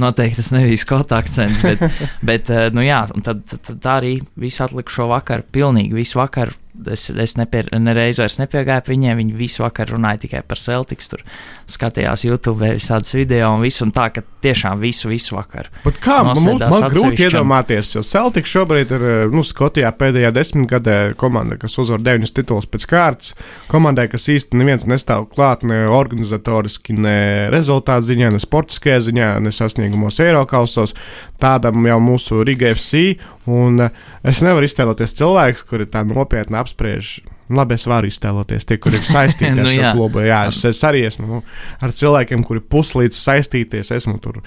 Noteikti 0.00 0.40
tas 0.40 0.52
nebija 0.54 0.80
skotu 0.80 1.18
akcents, 1.18 1.60
bet, 1.66 1.84
bet 2.30 2.48
uh, 2.54 2.68
nu 2.72 2.86
jā, 2.86 3.02
un 3.12 3.26
tad, 3.26 3.44
tad, 3.50 3.64
tad 3.66 3.82
tā 3.84 3.98
arī 4.00 4.14
visu 4.40 4.64
atlikušo 4.64 5.10
vakaru, 5.12 5.44
pilnīgi 5.52 6.00
visu 6.00 6.22
vakaru. 6.22 6.56
Es, 6.86 7.08
es 7.10 7.34
nepie, 7.38 7.64
nereiz 7.82 8.20
vairs 8.20 8.38
nepiegāju 8.38 8.86
pie 8.86 8.94
viņiem. 8.94 9.18
Viņi 9.22 9.38
visu 9.38 9.64
vakaru 9.64 9.96
runāja 9.96 10.22
tikai 10.26 10.44
par 10.46 10.60
Celtics. 10.60 11.10
Tur 11.10 11.24
skatījās 11.68 12.24
YouTube, 12.28 12.74
visādas 12.78 13.14
video 13.16 13.50
un 13.56 13.64
visu. 13.64 13.82
Un 13.86 13.92
tā, 13.96 14.08
ka 14.14 14.22
tiešām 14.44 14.78
visu, 14.82 15.10
visu 15.10 15.34
vakaru. 15.36 15.72
Bet 15.84 15.98
kā 16.02 16.20
man, 16.26 16.38
man 16.60 16.86
grūti 16.92 17.26
iedomāties, 17.26 17.94
jo 17.96 18.04
Celtics 18.06 18.52
šobrīd 18.54 18.94
ir 18.94 19.06
eh, 19.08 19.24
nu, 19.32 19.42
Skotijā 19.46 19.90
pēdējā 19.98 20.30
desmitgadē 20.36 20.96
komanda, 21.18 21.58
kas 21.60 21.78
uzvar 21.82 22.02
deviņus 22.04 22.34
titulus 22.36 22.68
pēc 22.70 22.86
kārtas. 22.90 23.34
Komandai, 23.72 24.06
kas 24.12 24.28
īstenībā 24.30 24.58
neviens 24.58 24.86
nestāv 24.90 25.28
klāt 25.32 25.64
ne 25.66 25.84
organizatoriski, 25.92 26.96
ne 26.98 27.48
rezultātu 27.54 28.10
ziņā, 28.10 28.32
ne 28.34 28.42
sportiskajā 28.42 29.00
ziņā, 29.08 29.30
ne 29.44 29.52
sasniegumos 29.54 30.20
Eiropausos. 30.22 30.94
Tādam 31.38 31.86
jau 31.86 31.98
mūsu 32.02 32.42
Riga 32.46 32.72
FC. 32.74 33.18
Un 33.48 33.80
eh, 33.80 33.98
es 34.28 34.42
nevaru 34.44 34.68
iztēloties 34.68 35.16
cilvēku, 35.18 35.66
kuri 35.70 35.88
tā 35.90 36.04
nopietni 36.06 36.58
apspriež. 36.60 37.18
Labi, 37.48 37.78
es 37.78 37.86
varu 37.88 38.10
iztēloties 38.10 38.68
tie, 38.68 38.76
kuri 38.82 38.98
ir 39.00 39.06
saistīti 39.14 39.54
Nu 39.56 39.64
ar 39.64 39.72
šo 39.72 39.92
klubu. 39.96 40.22
Jā, 40.26 40.44
es, 40.50 40.60
es 40.68 40.80
arī 40.84 41.06
esmu 41.08 41.28
nu, 41.28 41.42
ar 41.80 41.94
cilvēkiem, 41.96 42.44
kuri 42.44 42.60
puslīdz 42.60 43.16
saistīties. 43.16 43.94
Esmu 43.96 44.18
tur 44.24 44.42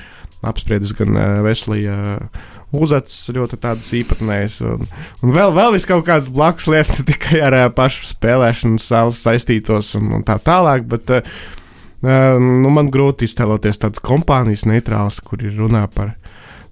apspriedis 0.46 0.94
gan 0.98 1.16
uh, 1.18 1.40
Veslija 1.46 1.96
uh, 2.18 2.44
Uzats, 2.72 3.26
ļoti 3.36 3.58
tādas 3.60 3.90
īpatnējas. 4.00 4.62
Un, 4.64 4.86
un 5.26 5.34
vēl, 5.36 5.52
vēl 5.58 5.74
vis 5.76 5.88
kaut 5.90 6.06
kādas 6.08 6.30
blakus 6.32 6.70
lietas, 6.72 7.02
ne 7.02 7.08
tikai 7.10 7.42
ar 7.44 7.58
uh, 7.58 7.66
pašu 7.76 8.06
spēlēšanu, 8.14 8.80
savu 8.80 9.16
saistītos 9.18 9.96
un, 10.00 10.14
un 10.20 10.24
tā 10.28 10.38
tālāk. 10.40 10.86
Bet, 10.94 11.12
uh, 11.18 11.42
nu, 12.06 12.72
man 12.72 12.94
grūti 12.94 13.28
iztēloties 13.28 13.82
tādas 13.82 14.04
kompānijas 14.06 14.64
neitrālas, 14.70 15.20
kur 15.26 15.44
ir 15.44 15.58
runā 15.60 15.84
par 15.92 16.16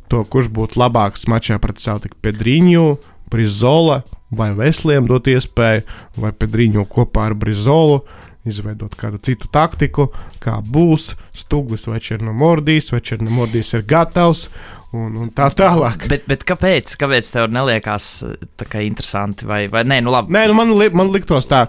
to, 0.09 0.23
kurš 0.25 0.49
būtu 0.53 0.79
labāks 0.81 1.27
mačā 1.31 1.59
pret 1.61 1.81
Celtiku 1.81 2.17
Pedriņu, 2.25 2.85
Brizola 3.29 4.01
vai 4.33 4.51
Vesliem 4.57 5.07
dot 5.09 5.29
iespēju, 5.29 5.85
vai 6.21 6.33
Pedriņu 6.33 6.85
kopā 6.89 7.29
ar 7.29 7.37
Brizolu 7.37 8.01
izveidot 8.49 8.95
kādu 8.97 9.19
citu 9.21 9.49
taktiku, 9.51 10.07
kā 10.41 10.57
būs 10.63 11.11
Stūglis 11.35 11.87
vai 11.89 11.99
Černomordijs, 12.03 12.91
vai 12.93 13.01
Černomordijs 13.05 13.73
ir 13.75 13.85
gatavs 13.89 14.47
un, 14.95 15.17
un 15.25 15.31
tā 15.35 15.49
tālāk. 15.53 16.07
Bet, 16.11 16.25
bet 16.29 16.45
kāpēc? 16.47 16.95
Kāpēc 16.99 17.31
tev 17.35 17.49
neliekās 17.53 18.09
eh, 18.25 18.49
tā 18.59 18.67
kā 18.69 18.83
interesanti? 18.85 19.47
Vai, 19.49 19.65
vai 19.71 19.85
nē, 19.87 20.01
nu 20.05 20.13
labi. 20.15 20.33
Nē, 20.35 20.45
nu 20.49 20.57
man, 20.57 20.73
li 20.79 20.89
man 20.95 21.11
liktos 21.13 21.49
tā, 21.49 21.65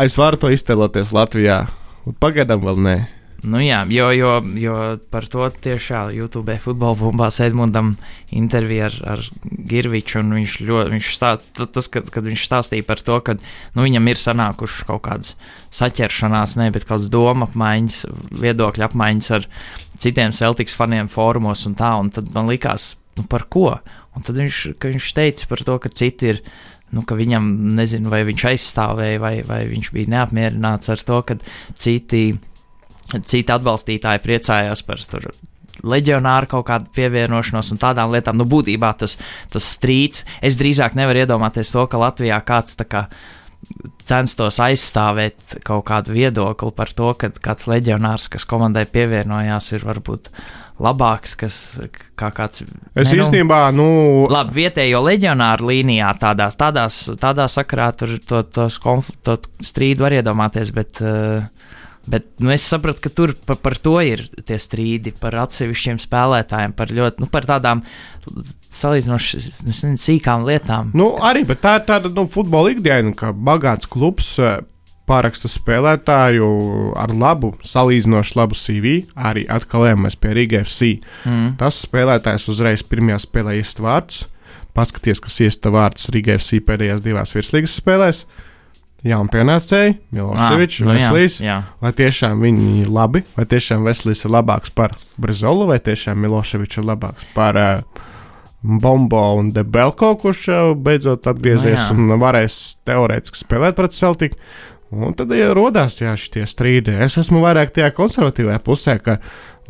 es 0.00 0.16
varu 0.20 0.40
to 0.40 0.52
iztēloties 0.54 1.14
Latvijā, 1.16 1.64
un 2.08 2.16
pagaidām 2.22 2.64
vēl 2.64 2.84
nē. 2.86 2.98
Nu, 3.40 3.56
jā, 3.62 3.78
jo, 3.88 4.10
jo, 4.12 4.30
jo 4.60 4.74
par 5.08 5.24
to 5.32 5.46
tiešām 5.64 6.10
YouTube 6.12 6.58
futbola 6.60 6.98
bumbās 6.98 7.38
Edmundam 7.40 7.94
intervija 8.36 8.90
ar, 8.90 8.96
ar 9.14 9.22
Girviču, 9.70 10.20
viņš 10.20 10.56
ļoti, 10.68 10.92
viņš 10.92 11.12
stā, 11.16 11.30
tas, 11.56 11.88
kad, 11.88 12.10
kad 12.12 12.26
viņš 12.28 12.44
stāstīja 12.44 12.84
par 12.84 13.00
to, 13.00 13.16
ka 13.24 13.38
nu, 13.38 13.86
viņam 13.86 14.10
ir 14.12 14.20
sanākušas 14.20 14.84
kaut 14.90 15.06
kādas 15.06 15.36
saķeršanās, 15.72 16.58
ne, 16.60 16.68
bet 16.74 16.84
kādas 16.88 17.08
doma 17.12 17.48
apmaiņas, 17.48 18.02
viedokļu 18.42 18.86
apmaiņas 18.90 19.30
ar 19.38 19.48
citiem 20.00 20.36
Celtics 20.36 20.76
faniem 20.76 21.08
fórumos 21.08 21.64
un 21.70 21.78
tā, 21.80 21.94
un 21.96 22.12
tad 22.12 22.28
man 22.36 22.50
likās, 22.52 22.92
nu 23.16 23.24
par 23.24 23.48
ko? 23.48 23.78
Un 24.16 24.26
tad 24.26 24.36
viņš, 24.36 24.60
viņš 24.84 25.10
teica 25.16 25.48
par 25.48 25.64
to, 25.64 25.78
ka 25.80 25.94
citi 25.96 26.34
ir 26.34 26.44
nu, 26.92 27.06
ka 27.06 27.16
viņam, 27.16 27.48
nezinu, 27.78 28.10
vai 28.12 28.20
viņš 28.28 28.46
aizstāvēja, 28.50 29.18
vai, 29.22 29.34
vai 29.46 29.62
viņš 29.70 29.90
bija 29.94 30.12
neapmierināts 30.18 30.90
ar 30.92 31.02
to, 31.06 31.20
ka 31.24 31.36
citi 31.78 32.24
citi 33.18 33.54
atbalstītāji 33.54 34.22
priecājās 34.24 34.84
par 34.86 35.02
tur. 35.10 35.30
Leģionāra 35.80 36.48
kaut 36.50 36.66
kādu 36.68 36.90
pievienošanos 36.96 37.72
un 37.72 37.80
tādām 37.80 38.12
lietām. 38.12 38.36
Nu, 38.36 38.44
būtībā 38.48 38.92
tas, 39.00 39.16
tas 39.52 39.68
strīds. 39.76 40.26
Es 40.44 40.58
drīzāk 40.60 40.96
nevaru 40.98 41.24
iedomāties 41.24 41.72
to, 41.72 41.86
ka 41.88 42.00
Latvijā 42.00 42.40
kāds 42.44 42.76
tā 42.76 42.88
kā 42.88 43.06
censtos 44.08 44.58
aizstāvēt 44.62 45.60
kaut 45.66 45.84
kādu 45.88 46.14
viedokli 46.16 46.72
par 46.76 46.90
to, 46.96 47.12
ka 47.18 47.30
kāds 47.32 47.68
leģionārs, 47.70 48.28
kas 48.32 48.46
komandai 48.48 48.86
pievienojās, 48.90 49.70
ir 49.76 49.86
varbūt 49.86 50.30
labāks, 50.80 51.36
kas 51.38 51.56
kā 52.18 52.30
kāds. 52.34 52.64
Es 52.64 53.12
ne, 53.12 53.20
nu, 53.20 53.22
īstenībā, 53.22 53.60
nu. 53.76 53.88
Labi, 54.32 54.56
vietējo 54.62 55.02
leģionāru 55.04 55.70
līnijā 55.70 56.10
tādās, 56.20 56.56
tādās, 56.60 57.02
tādā 57.20 57.46
sakarā 57.52 57.90
tur 58.00 58.16
to, 58.24 58.42
tos 58.48 58.80
konf, 58.82 59.12
to 59.26 59.38
strīdu 59.64 60.08
var 60.08 60.20
iedomāties, 60.20 60.74
bet. 60.76 61.02
Uh, 61.04 61.48
Bet 62.10 62.26
nu, 62.42 62.50
es 62.50 62.64
sapratu, 62.66 63.04
ka 63.04 63.12
tur 63.14 63.32
par, 63.46 63.60
par 63.62 63.76
to 63.78 63.94
ir 64.02 64.24
tie 64.46 64.58
strīdi, 64.58 65.12
par 65.20 65.36
atsevišķiem 65.44 66.00
spēlētājiem, 66.02 66.74
par 66.74 66.90
ļoti 66.94 67.22
nu, 67.22 67.28
par 67.30 67.46
tādām 67.46 67.84
salīdzinoši 68.74 69.42
nu, 69.68 69.74
sīkām 70.00 70.46
lietām. 70.48 70.90
Nu, 70.98 71.12
arī 71.22 71.44
tā 71.52 71.76
ir 71.78 71.86
tāda 71.86 72.10
nu, 72.14 72.26
futbola 72.30 72.74
ikdiena, 72.74 73.14
ka 73.14 73.30
bagāts 73.30 73.86
klubs 73.90 74.32
eh, 74.42 74.58
pāraksta 75.10 75.50
spēlētāju 75.50 76.50
ar 76.98 77.14
labu, 77.14 77.52
salīdzinoši 77.66 78.36
labu 78.40 78.58
CV. 78.58 78.98
Arī 79.14 79.46
atkal 79.46 79.86
ejam 79.86 80.10
pie 80.10 80.34
Riga 80.34 80.64
FC. 80.66 80.96
Mm. 81.22 81.54
Tas 81.62 81.78
spēlētājs 81.86 82.50
uzreiz 82.50 82.82
pirmajā 82.86 83.22
spēlē 83.28 83.60
iest 83.62 83.82
vārds. 83.82 84.24
Paskaties, 84.74 85.22
kas 85.22 85.42
iesta 85.46 85.70
vārds 85.74 86.10
Riga 86.14 86.34
FC 86.38 86.58
pēdējās 86.66 87.06
divās 87.06 87.38
virslīgas 87.38 87.78
spēlēs. 87.78 88.24
Uh, 88.26 88.46
jaunpienācēji, 89.06 89.96
Miloševičs, 90.12 90.80
ah, 90.84 90.92
Veslīs. 90.92 91.38
Nu 91.40 91.46
jā, 91.46 91.54
jā. 91.54 91.58
Vai 91.80 91.92
tiešām 91.96 92.42
viņi 92.44 92.70
ir 92.82 92.88
labi, 92.92 93.22
vai 93.36 93.46
tiešām 93.48 93.84
Veslīs 93.88 94.24
ir 94.26 94.34
labāks 94.34 94.72
par 94.76 94.96
Brazolu, 95.20 95.68
vai 95.70 95.78
tiešām 95.84 96.20
Miloševičs 96.20 96.80
ir 96.82 96.88
labāks 96.90 97.28
par 97.34 97.58
uh, 97.60 98.02
Bombo 98.60 99.22
un 99.38 99.52
Debelko, 99.56 100.12
kurš 100.20 100.42
uh, 100.52 100.72
beidzot 100.76 101.30
atgriezies 101.30 101.86
nu 101.94 102.10
un 102.10 102.20
varēs 102.20 102.58
teorētiski 102.88 103.40
spēlēt 103.40 103.78
pret 103.78 103.96
Celtiku. 103.96 104.36
Un 104.90 105.14
tad 105.14 105.30
ja 105.30 105.52
rodās 105.54 106.00
jā, 106.00 106.16
šie 106.18 106.42
strīdi. 106.50 106.96
Es 107.06 107.14
esmu 107.20 107.44
vairāk 107.44 107.70
tajā 107.76 107.92
konservatīvajā 107.94 108.58
pusē, 108.66 108.96
ka 108.98 109.20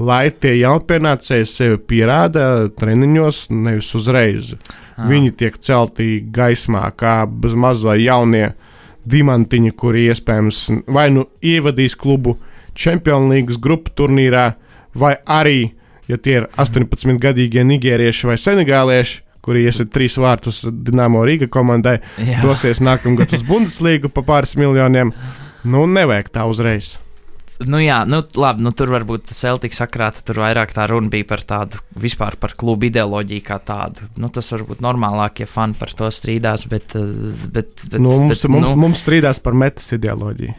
lai 0.01 0.31
tie 0.33 0.55
jaunpienācēji 0.63 1.47
sevi 1.47 1.77
pierāda 1.93 2.71
treniņos, 2.73 3.43
nevis 3.53 3.93
uzreiz. 3.99 4.55
Ah. 4.97 5.05
Viņi 5.11 5.35
tiek 5.43 5.61
celti 5.61 6.23
gaismā 6.33 6.87
kā 6.97 7.21
bez 7.29 7.53
maz 7.53 7.85
vai 7.85 7.99
jaunie 8.01 8.47
uh, 8.49 8.70
diamantiņi, 9.09 9.73
kuri 9.79 10.09
iespējams 10.11 10.63
vai 10.91 11.09
nu 11.15 11.27
ievadīs 11.43 11.97
klubu 11.99 12.37
Champions 12.77 13.31
League 13.33 13.59
grupu 13.61 13.93
turnīrā, 13.97 14.53
vai 14.95 15.15
arī, 15.27 15.73
ja 16.09 16.19
tie 16.19 16.41
ir 16.41 16.49
18-gadīgie 16.61 17.65
nigērieši 17.67 18.31
vai 18.31 18.39
senegālieši, 18.41 19.21
kuri 19.41 19.65
iesiet 19.65 19.93
trīs 19.95 20.19
vārtus 20.21 20.63
Dienāmo 20.69 21.23
Rīga 21.25 21.49
komandai, 21.53 21.99
Jā. 22.21 22.43
dosies 22.45 22.83
nākamgad 22.85 23.33
uz 23.37 23.45
Bundeslīgu 23.49 24.13
pa 24.13 24.25
pāris 24.27 24.57
miljoniem. 24.61 25.15
Nu, 25.65 25.87
nevajag 25.89 26.29
tā 26.35 26.45
uzreiz. 26.49 26.99
Nu, 27.69 27.77
jā, 27.83 27.99
nu, 28.09 28.23
labi, 28.41 28.65
nu, 28.65 28.71
tur 28.73 28.89
varbūt 28.95 29.35
Celtics 29.37 29.81
sakrā, 29.83 30.09
tur 30.25 30.39
vairāk 30.41 30.71
tā 30.73 30.87
runa 30.89 31.11
bija 31.13 31.27
par 31.29 31.43
tādu 31.45 31.81
vispār 32.01 32.39
par 32.41 32.55
klubu 32.57 32.89
ideoloģiju 32.89 33.45
kā 33.45 33.59
tādu. 33.61 34.07
Nu, 34.21 34.31
tas 34.33 34.49
varbūt 34.55 34.81
normālāk, 34.85 35.43
ja 35.43 35.49
fani 35.51 35.77
par 35.77 35.93
to 35.97 36.09
strīdās, 36.15 36.65
bet. 36.71 36.97
Eh, 36.97 37.11
bet, 37.53 37.85
bet 37.85 37.99
nu, 38.01 38.15
mums, 38.15 38.33
bet, 38.33 38.53
mums, 38.55 38.65
nu, 38.65 38.79
mums 38.81 39.05
strīdās 39.05 39.43
par 39.45 39.59
metas 39.61 39.93
ideoloģiju. 39.97 40.57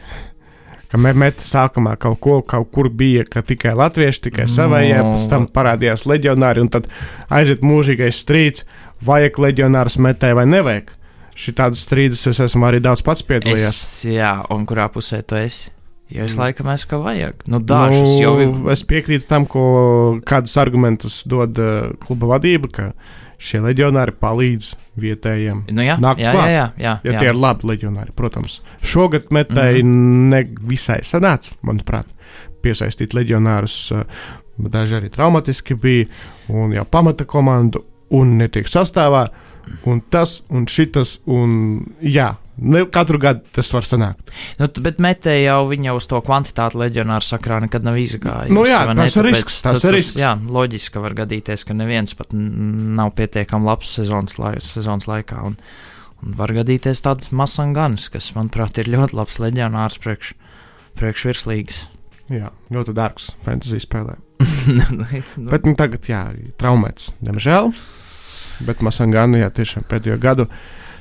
Ka 0.92 1.00
metas 1.00 1.48
sākumā 1.48 1.96
kaut, 1.96 2.20
ko, 2.22 2.38
kaut 2.46 2.68
kur 2.70 2.90
bija 2.92 3.24
tikai 3.24 3.72
latvieši, 3.80 4.26
tikai 4.28 4.46
savējie, 4.52 4.98
no. 5.00 5.14
pēc 5.16 5.28
tam 5.32 5.48
parādījās 5.48 6.04
leģionāri, 6.06 6.62
un 6.62 6.70
tad 6.70 6.90
aiziet 7.32 7.64
mūžīgais 7.64 8.22
strīds, 8.22 8.66
vajag 9.02 9.40
leģionārus 9.42 9.98
metē 10.04 10.34
vai 10.38 10.46
nevajag. 10.52 10.92
Šī 11.32 11.56
tāda 11.56 11.80
strīdus 11.80 12.26
es 12.28 12.42
esmu 12.44 12.68
arī 12.68 12.82
daudz 12.84 13.00
pats 13.02 13.24
piedalījies. 13.24 13.70
Es, 13.72 14.02
jā, 14.04 14.36
un 14.52 14.68
kurā 14.68 14.90
pusē 14.92 15.24
tu 15.24 15.40
esi? 15.40 15.72
Jo 16.12 16.26
es 16.28 16.36
laikam 16.36 16.68
esmu, 16.72 16.90
ka 16.90 17.00
vajag. 17.00 17.42
Nu, 17.48 17.60
dažus 17.64 18.08
nu, 18.08 18.20
jau. 18.20 18.34
Es 18.72 18.84
piekrītu 18.88 19.28
tam, 19.30 19.46
ko 19.48 19.64
kādus 20.28 20.54
argumentus 20.60 21.22
dod 21.28 21.58
uh, 21.60 21.92
kluba 22.02 22.34
vadība, 22.34 22.70
ka 22.72 22.88
šie 23.42 23.62
leģionāri 23.64 24.14
palīdz 24.22 24.72
vietējiem. 25.02 25.64
Nu, 25.72 25.84
jā, 25.86 25.96
Nāk 26.02 26.20
jā, 26.20 26.34
klāt, 26.34 26.50
jā, 26.52 26.52
jā, 26.54 26.66
jā, 26.76 26.94
ja 27.06 27.14
jā. 27.16 27.22
tie 27.22 27.30
ir 27.32 27.40
labi 27.40 27.70
leģionāri, 27.72 28.14
protams. 28.18 28.60
Šogad 28.84 29.32
metēji 29.34 29.82
mm 29.82 29.96
-hmm. 29.96 30.28
ne 30.34 30.68
visai 30.68 31.00
sanāca, 31.02 31.56
manuprāt, 31.62 32.06
piesaistīt 32.62 33.16
leģionārus. 33.18 33.78
Uh, 33.96 34.04
daži 34.56 35.00
arī 35.00 35.10
traumatiski 35.10 35.74
bija, 35.74 36.06
un 36.48 36.72
jau 36.72 36.84
pamata 36.84 37.24
komandu, 37.24 37.84
un 38.10 38.36
netiek 38.38 38.68
sastāvā. 38.68 39.26
Un 39.86 40.00
tas, 40.10 40.42
un 40.50 40.66
šitas, 40.66 41.20
un 41.26 41.84
jā, 42.02 42.34
Ne, 42.56 42.82
katru 42.92 43.16
gadu 43.16 43.40
tas 43.56 43.70
var 43.72 43.86
sanākt. 43.88 44.28
Nu, 44.58 44.66
bet 44.84 44.98
metē 45.00 45.38
jau 45.40 45.62
viņa 45.70 45.94
uz 45.96 46.06
to 46.10 46.18
kvantitāti 46.24 46.76
leģionāru 46.82 47.24
sakrā 47.24 47.62
nekad 47.64 47.86
nav 47.86 47.96
izgājis. 47.96 48.52
Nu, 48.52 48.66
jā, 48.68 48.82
tas 48.98 49.16
ir 49.16 49.24
risks. 49.24 49.62
Tas, 49.64 49.84
ir 49.88 49.96
risks. 49.96 50.18
Jā, 50.20 50.34
loģiski, 50.36 51.00
var 51.00 51.16
gadīties, 51.22 51.64
ka 51.64 51.76
neviens 51.76 52.12
pat 52.18 52.34
nav 52.36 53.14
pietiekami 53.16 53.70
labs 53.70 53.94
sezonas, 53.96 54.36
lai, 54.42 54.52
sezonas 54.60 55.08
laikā. 55.08 55.40
Un, 55.48 55.56
un 56.20 56.36
var 56.36 56.52
gadīties 56.58 57.00
tāds 57.06 57.32
Masangans, 57.32 58.10
kas, 58.12 58.28
manuprāt, 58.36 58.82
ir 58.82 58.92
ļoti 58.92 59.16
labs 59.16 59.40
leģionārs 59.40 59.96
priekš, 60.04 60.34
priekš 61.00 61.26
virslīgas. 61.30 61.80
Jā, 62.32 62.52
ļoti 62.72 62.96
dārgs 62.96 63.32
fantasy 63.46 63.80
spēlē. 63.82 64.18
Nu, 64.62 64.84
nu, 64.94 65.06
nu. 65.08 65.48
Bet 65.50 65.64
nu, 65.66 65.72
tagad, 65.74 66.04
jā, 66.06 66.20
traumēts, 66.60 67.08
diemžēl. 67.24 67.72
Bet 68.62 68.82
Masanganu, 68.84 69.40
jā, 69.40 69.48
tiešām 69.54 69.88
pēdējo 69.90 70.20
gadu 70.22 70.46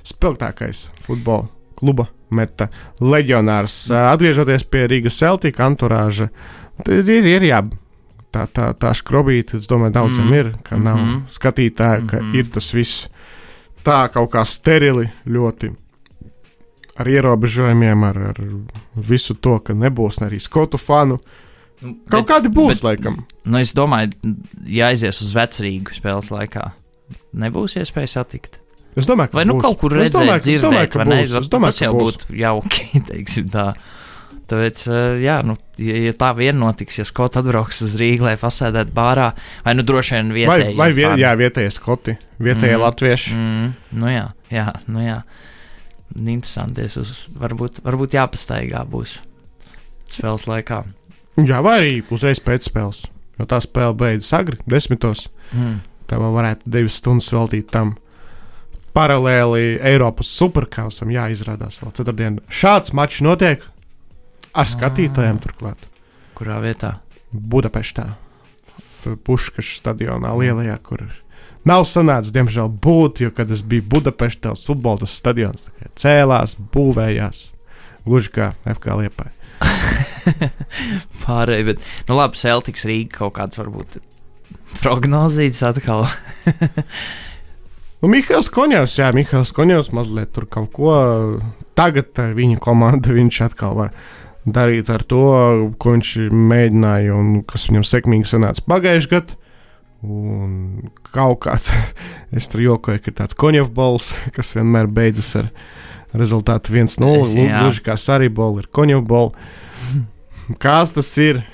spilgtākais 0.03 0.89
futbola 1.05 1.47
kluba 1.75 2.07
meta 2.31 2.69
leģionārs. 3.01 3.91
Atgriežoties 3.91 4.65
pie 4.71 4.85
Rīgas 4.87 5.17
Celtica 5.19 5.65
anturāža, 5.67 6.29
ir, 6.87 7.09
ir, 7.09 7.27
ir 7.35 7.47
jā, 7.49 7.61
tā, 8.31 8.45
tā, 8.47 8.71
tā 8.79 8.93
skrobīta, 8.97 9.59
es 9.59 9.67
domāju, 9.69 9.95
daudziem 9.97 10.27
mm. 10.27 10.39
ir, 10.39 10.51
ka 10.63 10.77
nav 10.77 10.97
mm 10.97 11.09
-hmm. 11.09 11.21
skatītāji, 11.37 12.07
ka 12.07 12.21
mm 12.21 12.31
-hmm. 12.31 12.35
ir 12.39 12.49
tas 12.53 12.73
viss 12.73 13.07
tā 13.83 14.07
kaut 14.13 14.31
kā 14.31 14.45
sterili 14.45 15.09
ļoti. 15.25 15.71
Ar 16.99 17.07
ierobežojumiem, 17.07 18.03
ar, 18.03 18.17
ar 18.17 18.41
visu 18.95 19.33
to, 19.33 19.59
ka 19.59 19.73
nebūs 19.73 20.21
arī 20.21 20.39
skotu 20.39 20.77
fanu. 20.77 21.19
Nu, 21.81 21.95
kaut 22.09 22.27
bet, 22.27 22.35
kādi 22.35 22.49
būs, 22.49 22.73
bet, 22.75 22.83
laikam. 22.83 23.25
Nu, 23.45 23.57
es 23.57 23.73
domāju, 23.73 24.11
ja 24.65 24.87
aizies 24.87 25.21
uz 25.21 25.33
vecrīgu 25.33 25.95
spēles 25.95 26.29
laikā, 26.31 26.71
nebūs 27.33 27.75
iespēja 27.75 28.07
satikt. 28.07 28.59
Es 28.99 29.07
domāju, 29.07 29.31
ka 29.31 29.39
vai 29.39 29.47
nu 29.47 29.55
būs. 29.55 29.63
kaut 29.63 29.79
kur 29.79 29.95
redzēt, 29.95 30.17
domāju, 30.17 30.43
dzirdēt, 30.43 30.65
domāju, 30.65 30.99
vai 30.99 31.05
ne? 31.07 31.19
Es 31.23 31.49
domāju, 31.51 31.71
tas 31.71 31.81
jau 31.83 31.91
būs. 31.95 32.17
būtu 32.19 32.37
jauki, 32.41 32.87
teiksim 33.09 33.51
tā. 33.53 33.71
Tāpēc, 34.51 34.81
eh, 34.91 35.21
jā, 35.23 35.37
nu, 35.47 35.55
ja, 35.79 35.99
ja 36.09 36.15
tā 36.19 36.33
vien 36.35 36.57
notiks, 36.59 36.97
ja 36.99 37.05
Skots 37.07 37.39
atbrauks 37.39 37.79
uz 37.85 37.93
Rīgā, 37.99 38.25
lai 38.25 38.33
pasēdētu 38.39 38.91
bārā, 38.95 39.29
vai 39.63 39.75
nu 39.77 39.85
droši 39.87 40.17
vien 40.17 40.33
vietējie. 40.35 40.73
Vai, 40.75 40.75
vai 40.81 40.89
vie, 40.97 41.07
jā, 41.21 41.31
vietējie 41.39 41.71
skoti, 41.71 42.17
vietējie 42.43 42.75
mm, 42.75 42.83
latvieši. 42.83 43.37
Mm, 43.37 43.69
nu 44.01 44.11
jā, 44.11 44.25
jā, 44.51 44.67
nu 44.91 45.05
jā. 45.05 45.21
Interesanti, 46.19 46.89
uz, 46.99 47.13
varbūt, 47.39 47.79
varbūt 47.85 48.17
jāpastaigā 48.17 48.83
būs 48.91 49.21
spēles 50.11 50.47
laikā. 50.51 50.83
Jā, 51.39 51.61
vai 51.63 51.77
arī 51.79 51.93
uzreiz 52.11 52.43
pēc 52.43 52.67
spēles, 52.67 53.05
jo 53.39 53.47
tā 53.47 53.61
spēle 53.63 53.95
beidzas 53.95 54.35
agri, 54.35 54.59
desmitos. 54.67 55.29
Mm. 55.55 55.79
Tā 56.11 56.19
vēl 56.19 56.35
varētu 56.35 56.75
divas 56.75 56.99
stundas 56.99 57.31
veltīt 57.31 57.71
tam 57.71 57.95
paralēli 58.95 59.77
Eiropas 59.91 60.29
superkausam 60.37 61.11
jāizrādās 61.13 61.79
vēl 61.81 61.93
ceturtdien. 61.97 62.39
Šāds 62.51 62.93
mačs 62.97 63.21
notiek 63.25 63.63
ar 64.53 64.67
skatītājiem 64.67 65.39
turklāt. 65.43 65.89
Kurā 66.37 66.59
vietā? 66.63 66.97
Budapeštā, 67.31 68.09
Puškaša 69.23 69.77
stadionā 69.77 70.33
lielajā, 70.35 70.75
kur 70.83 71.05
nav 71.67 71.85
sanācis, 71.87 72.33
diemžēl, 72.35 72.67
būt, 72.83 73.21
jo, 73.23 73.31
kad 73.35 73.51
es 73.53 73.63
biju 73.63 73.87
Budapeštā, 73.93 74.51
futbola 74.59 75.07
stadions 75.07 75.63
cēlās, 75.95 76.57
būvējās, 76.75 77.45
gluži 78.03 78.33
kā 78.35 78.51
FK 78.67 78.97
Liepā. 78.99 79.31
pārējie. 81.23 81.65
Bet, 81.71 81.83
nu, 82.09 82.17
labi, 82.17 82.39
Celtics 82.39 82.85
Rīga 82.89 83.21
kaut 83.21 83.35
kāds 83.37 83.61
varbūt 83.61 83.99
prognozīts 84.81 85.61
atkal. 85.65 86.07
nu, 88.01 88.11
Mihāls 88.11 88.49
Konjovs, 88.53 88.97
jā, 88.99 89.11
Mihāls 89.15 89.53
Konjovs 89.55 89.91
mazliet 89.95 90.33
tur 90.35 90.47
kaut 90.49 90.71
ko. 90.75 90.95
Tagad 91.77 92.17
viņa 92.35 92.59
komandu 92.61 93.15
viņš 93.15 93.41
atkal 93.47 93.77
var 93.77 93.93
darīt 94.45 94.89
ar 94.89 95.03
to, 95.05 95.21
ko 95.77 95.93
viņš 95.95 96.15
mēģināja 96.33 97.13
un 97.15 97.29
kas 97.47 97.69
viņam 97.69 97.85
sekmīgi 97.87 98.29
sanāca 98.29 98.65
pagājušajā 98.67 99.13
gadā. 99.13 99.37
Un 100.01 100.89
kaut 101.13 101.43
kāds, 101.45 101.69
es 102.37 102.49
tur 102.49 102.63
jokoju, 102.63 103.03
ka 103.05 103.13
tāds 103.21 103.37
konjavbols, 103.37 104.11
kas 104.35 104.55
vienmēr 104.57 104.89
beidzas 104.89 105.35
ar 105.43 105.51
rezultātu 106.17 106.73
1-0. 106.73 107.27
Gluži 107.37 107.85
kā 107.85 107.97
sarībola 107.99 108.63
ir 108.63 108.71
konjavbola. 108.73 109.49
Kāds 110.63 110.91
tas 110.97 111.09
ir? 111.21 111.45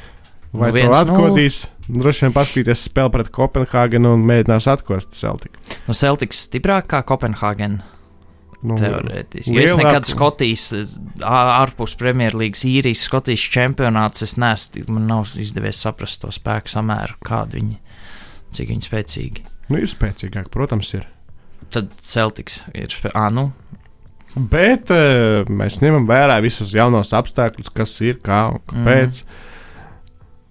Vai 0.55 0.71
nu, 0.71 0.87
to 0.87 0.95
atkodīs? 0.97 1.65
Droši 1.87 2.25
vien 2.25 2.33
paskatīties 2.35 2.81
spēli 2.89 3.13
pret 3.13 3.29
Kopenhāgenu 3.33 4.11
un 4.17 4.25
mēģinās 4.27 4.67
atkost 4.71 5.15
Celtiku. 5.15 5.59
No 5.87 5.93
nu, 5.93 5.95
Celtics 5.95 6.41
stiprāk 6.47 6.89
kā 6.91 6.99
Kopenhāgena. 7.07 7.93
Nu, 8.65 8.73
Teorētiski. 8.79 9.53
Ja 9.53 9.67
es 9.67 9.75
nekad 9.77 10.07
Skotijas, 10.09 10.71
ārpus 11.21 11.93
Premjerlīgas, 11.99 12.63
īrijas, 12.65 13.03
Skotijas 13.05 13.43
čempionāts, 13.53 14.25
es 14.25 14.33
neesmu, 14.41 14.87
man 14.95 15.05
nav 15.11 15.35
izdevies 15.37 15.77
saprast 15.85 16.23
to 16.23 16.31
spēku 16.33 16.73
samēru, 16.73 17.19
kādu 17.25 17.59
viņi, 17.59 17.77
cik 18.57 18.73
viņi 18.73 18.89
spēcīgi. 18.89 19.45
Nu, 19.69 19.77
ir 19.77 19.91
spēcīgāk, 19.91 20.49
protams, 20.53 20.89
ir. 20.97 21.05
Tad 21.73 21.93
Celtics 22.01 22.63
ir, 22.73 22.97
ah, 23.13 23.29
nu. 23.29 23.51
Bet 24.37 24.89
mēs 25.53 25.79
ņemam 25.83 26.09
vērā 26.09 26.41
visus 26.43 26.73
jaunos 26.75 27.13
apstākļus, 27.15 27.69
kas 27.77 27.93
ir, 28.05 28.17
kā 28.25 28.47
un 28.55 28.65
kāpēc. 28.65 29.21
Mm. 29.21 29.45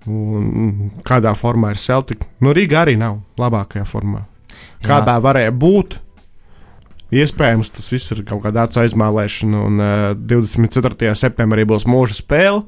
Un 0.07 0.91
kādā 1.07 1.33
formā 1.39 1.73
ir 1.75 1.81
Celtica? 1.83 2.29
Nu, 2.41 2.53
Rīga 2.55 2.85
arī 2.85 2.95
nav 3.01 3.19
labākajā 3.41 3.87
formā. 3.89 4.23
Kādā 4.85 5.17
Jā. 5.17 5.23
varēja 5.25 5.55
būt? 5.57 5.99
Iespējams, 7.17 7.71
tas 7.75 7.91
viss 7.93 8.11
ir 8.15 8.25
kaut 8.27 8.43
kāda 8.43 8.65
acu 8.67 8.81
aizmālēšana, 8.83 9.61
un 9.69 9.83
uh, 9.83 10.15
24. 10.19 11.13
septembrī 11.19 11.67
būs 11.69 11.87
mūža 11.87 12.19
spēle. 12.19 12.65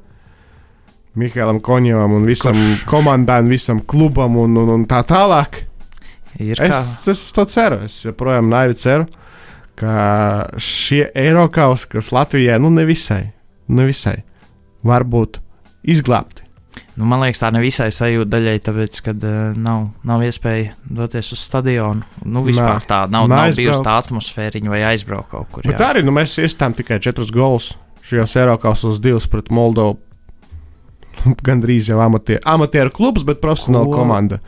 Mihālam 1.19 1.59
Konjevam 1.65 2.15
un 2.15 2.27
visam 2.29 2.55
Kurš? 2.55 2.85
komandām, 2.87 3.49
visam 3.51 3.81
klubam 3.83 4.37
un, 4.39 4.55
un, 4.61 4.75
un 4.77 4.87
tā 4.87 5.03
tālāk. 5.07 5.65
Ir 6.39 6.61
es, 6.63 6.71
kā? 7.03 7.11
es 7.11 7.23
to 7.35 7.47
ceru. 7.51 7.81
Es 7.89 7.99
joprojām 8.05 8.51
naivi 8.53 8.79
ceru, 8.79 9.09
ka 9.79 10.49
šie 10.63 11.09
Eiropas, 11.19 11.89
kas 11.91 12.13
Latvijai, 12.15 12.61
nu 12.63 12.71
nevisai, 12.75 13.25
nevisai 13.67 14.21
var 14.87 15.03
būt 15.03 15.41
izglābti. 15.83 16.48
Nu, 16.99 17.07
man 17.07 17.23
liekas, 17.23 17.39
tā 17.39 17.53
nevisai 17.55 17.93
sajūta 17.95 18.27
daļai, 18.33 18.57
tāpēc, 18.67 19.01
ka 19.07 19.13
uh, 19.15 19.35
nav, 19.55 19.85
nav 20.09 20.23
iespēja 20.27 20.73
doties 20.83 21.31
uz 21.37 21.45
stadionu. 21.47 22.03
Nu, 22.27 22.43
vispār 22.47 22.83
tā 22.89 23.05
nav, 23.13 23.29
nav 23.31 23.53
bijusi 23.55 23.85
tā 23.87 24.01
atmosfēriņa 24.03 24.73
vai 24.73 24.81
aizbraukt 24.89 25.31
kaut 25.31 25.53
kur. 25.55 25.69
Bet 25.69 25.79
jā. 25.79 25.93
arī 25.93 26.03
nu, 26.03 26.15
mēs 26.17 26.35
iestājām 26.43 26.75
tikai 26.81 26.99
četrus 27.05 27.31
golus 27.35 27.71
šajos 28.09 28.35
Eiropasos, 28.43 28.99
divus 29.05 29.29
pret 29.31 29.53
Moldovu. 29.55 30.01
Gan 31.47 31.63
drīz 31.63 31.93
jau 31.93 32.01
amatieru, 32.03 32.43
amatieru 32.51 32.95
klubs, 32.95 33.23
bet 33.29 33.39
profesionāla 33.45 33.87
Ko? 33.87 34.01
komanda. 34.01 34.43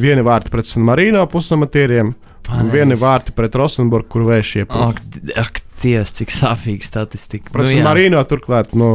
Vieni 0.00 0.26
vārti 0.26 0.50
pret 0.50 0.66
San 0.66 0.82
Marino 0.86 1.22
pusamatieriem, 1.30 2.14
un 2.56 2.70
vieni 2.74 2.98
vārti 2.98 3.34
pret 3.36 3.54
Rosenburgu, 3.58 4.10
kur 4.10 4.26
ieplūst. 4.34 4.74
Ak, 4.74 5.22
ak, 5.38 5.62
Dievs, 5.80 6.12
cik 6.18 6.32
sāpīga 6.34 6.86
statistika. 6.86 7.52
Protams, 7.54 7.76
nu, 7.78 7.84
Marino 7.86 8.22
turklāt 8.28 8.74
no 8.76 8.90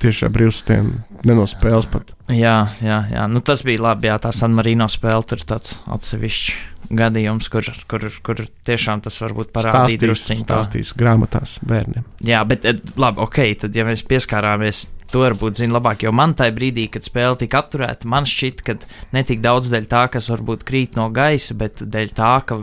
tieši 0.00 0.30
brīvstiem 0.32 0.92
nenospēles 1.28 1.88
pat. 1.92 2.14
Jā, 2.32 2.58
jā, 2.84 3.00
jā. 3.12 3.26
Nu, 3.28 3.42
tas 3.44 3.64
bija 3.66 3.82
labi. 3.90 4.08
Jā, 4.08 4.16
tā 4.22 4.32
San 4.32 4.56
Marino 4.56 4.88
spēle 4.92 5.26
tur 5.28 5.44
tāds 5.44 5.76
atsevišķs 5.84 6.72
gadījums, 6.92 7.48
kur, 7.52 7.68
kur, 7.88 8.08
kur 8.24 8.42
tiešām 8.68 9.02
tas 9.04 9.16
varbūt 9.22 9.52
parādīt 9.54 10.02
drusciņu. 10.02 10.44
Stāstīs 10.44 10.92
grāmatās 10.98 11.58
bērniem. 11.64 12.04
Jā, 12.26 12.42
bet 12.48 12.66
eh, 12.68 12.80
labi, 13.00 13.22
ok, 13.24 13.40
tad 13.64 13.76
ja 13.76 13.86
mēs 13.88 14.04
pieskārāmies, 14.08 14.84
to 15.12 15.22
varbūt 15.22 15.62
zina 15.62 15.78
labāk, 15.78 16.04
jo 16.04 16.12
man 16.16 16.34
tajā 16.36 16.54
brīdī, 16.56 16.88
kad 16.92 17.06
spēle 17.06 17.38
tika 17.40 17.62
apturēta, 17.62 18.08
man 18.10 18.28
šķiet, 18.28 18.64
ka 18.66 18.76
ne 19.14 19.24
tik 19.26 19.40
daudz 19.44 19.70
dēļ 19.72 19.88
tā, 19.90 20.04
kas 20.12 20.28
varbūt 20.32 20.66
krīt 20.68 20.98
no 20.98 21.08
gaisa, 21.14 21.56
bet 21.58 21.84
dēļ 21.84 22.12
tā, 22.16 22.34
ka, 22.48 22.60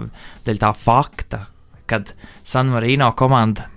dēļ 0.47 0.61
tā 0.65 0.73
fakta, 0.77 1.45
kad 1.91 2.15
San 2.47 2.71
Marino 2.73 3.11
komanda 3.19 3.67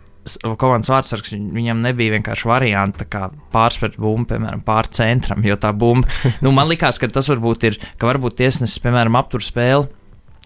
komandas 0.59 0.91
vārdsargs, 0.93 1.35
viņam 1.35 1.83
nebija 1.85 2.15
vienkārši 2.17 2.49
varianti 2.49 3.07
pārspēt 3.53 3.99
bumbu, 4.01 4.31
piemēram, 4.33 4.63
pār 4.65 4.89
centram, 4.95 5.45
jo 5.45 5.57
tā 5.61 5.75
bumba, 5.77 6.09
nu, 6.45 6.53
man 6.57 6.71
likās, 6.71 7.01
ka 7.01 7.11
tas 7.13 7.29
varbūt 7.33 7.69
ir, 7.71 7.79
ka 8.01 8.09
varbūt 8.09 8.39
tiesnesis, 8.41 8.81
piemēram, 8.85 9.19
aptur 9.21 9.45
spēli. 9.45 9.91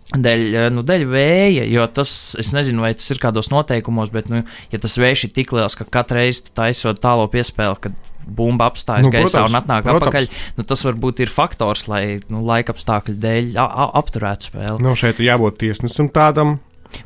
Dēļ, 0.08 0.70
nu, 0.72 0.80
dēļ 0.88 1.02
vēja, 1.04 1.66
jo 1.68 1.82
tas, 1.92 2.10
es 2.40 2.54
nezinu, 2.56 2.80
vai 2.80 2.94
tas 2.96 3.10
ir 3.12 3.18
kādos 3.20 3.50
noteikumos, 3.52 4.08
bet, 4.08 4.30
nu, 4.32 4.40
ja 4.72 4.78
tas 4.80 4.96
vējš 4.96 5.26
ir 5.26 5.34
tik 5.36 5.52
liels, 5.52 5.76
ka 5.76 5.84
katru 5.84 6.22
reizi 6.22 6.46
taisot 6.56 7.02
tālo 7.02 7.26
piespēli, 7.28 7.76
kad 7.84 7.98
bumba 8.24 8.70
apstājas 8.70 9.04
nu, 9.04 9.12
gaisā 9.12 9.42
un 9.44 9.58
atnāk 9.58 9.84
protams. 9.84 10.00
atpakaļ, 10.00 10.30
nu, 10.56 10.64
tas 10.68 10.84
varbūt 10.88 11.20
ir 11.24 11.32
faktors, 11.32 11.84
lai 11.92 12.02
nu, 12.32 12.40
laika 12.48 12.72
apstākļu 12.72 13.18
dēļ 13.20 13.52
apturētu 13.60 14.48
spēli. 14.48 14.80
Nu, 14.84 14.96
šeit 14.96 15.20
ir 15.20 15.28
jābūt 15.28 15.60
tiesnesim 15.60 16.08
tādam, 16.14 16.56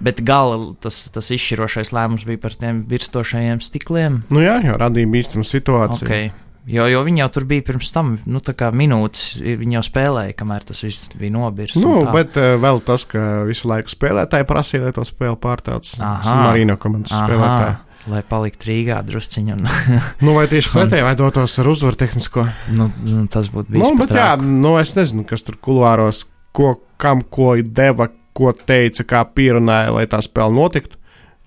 Bet 0.03 0.23
gala 0.27 0.75
tas, 0.83 1.05
tas 1.15 1.31
izšķirošais 1.35 1.93
lēmums 1.95 2.27
bija 2.29 2.41
par 2.43 2.55
tiem 2.59 2.85
virstošajiem 2.91 3.63
stikliem. 3.65 4.23
Nu 4.33 4.45
jā, 4.45 4.61
jau 4.67 4.79
radīja 4.81 5.11
bīstamu 5.11 5.47
situāciju. 5.47 6.09
Okay. 6.09 6.31
Jo, 6.71 6.85
jo 6.87 7.01
viņi 7.03 7.25
jau 7.25 7.29
tur 7.35 7.45
bija 7.51 7.65
pirms 7.67 7.89
tam, 7.91 8.13
nu, 8.31 8.39
tā 8.45 8.55
kā 8.55 8.69
minūtes, 8.71 9.41
viņi 9.43 9.81
jau 9.81 9.83
spēlēja, 9.83 10.37
kamēr 10.39 10.67
tas 10.69 10.85
viss 10.85 11.09
bija 11.19 11.35
nobirs. 11.35 11.75
Nu, 11.75 12.05
bet 12.15 12.39
uh, 12.39 12.55
vēl 12.63 12.79
tas, 12.87 13.03
ka 13.11 13.43
visu 13.49 13.67
laiku 13.71 13.91
spēlētāji 13.91 14.47
prasīja, 14.47 14.85
lai 14.87 14.93
to 14.95 15.03
spēli 15.07 15.39
pārtrauc. 15.43 15.91
Marino 15.99 16.79
komandas 16.79 17.17
aha. 17.17 17.27
spēlētāji. 17.27 17.81
Lai 18.13 18.23
paliktu 18.27 18.67
Rīgā 18.67 19.01
drusciņā. 19.07 19.59
Nu, 20.25 20.37
vai 20.39 20.47
tieši 20.51 20.71
pretēji, 20.75 21.07
vai 21.07 21.15
dotos 21.19 21.55
ar 21.63 21.71
uzvaru 21.71 21.99
tehnisko? 21.99 22.47
Nu, 22.75 22.89
nu, 23.07 23.27
tas 23.31 23.51
būtu 23.51 23.75
bijis. 23.75 23.85
Nu, 23.85 23.99
bet 23.99 24.15
jā, 24.15 24.31
nu, 24.39 24.77
es 24.79 24.95
nezinu, 24.99 25.27
kas 25.27 25.43
tur 25.47 25.59
kulāros, 25.63 26.25
ko, 26.55 26.77
kam 27.03 27.23
ko 27.27 27.55
deva, 27.63 28.09
ko 28.37 28.53
teica, 28.57 29.05
kā 29.09 29.23
pierunāja, 29.37 29.93
lai 29.95 30.07
tā 30.11 30.21
spēle 30.25 30.55
notiktu. 30.57 30.99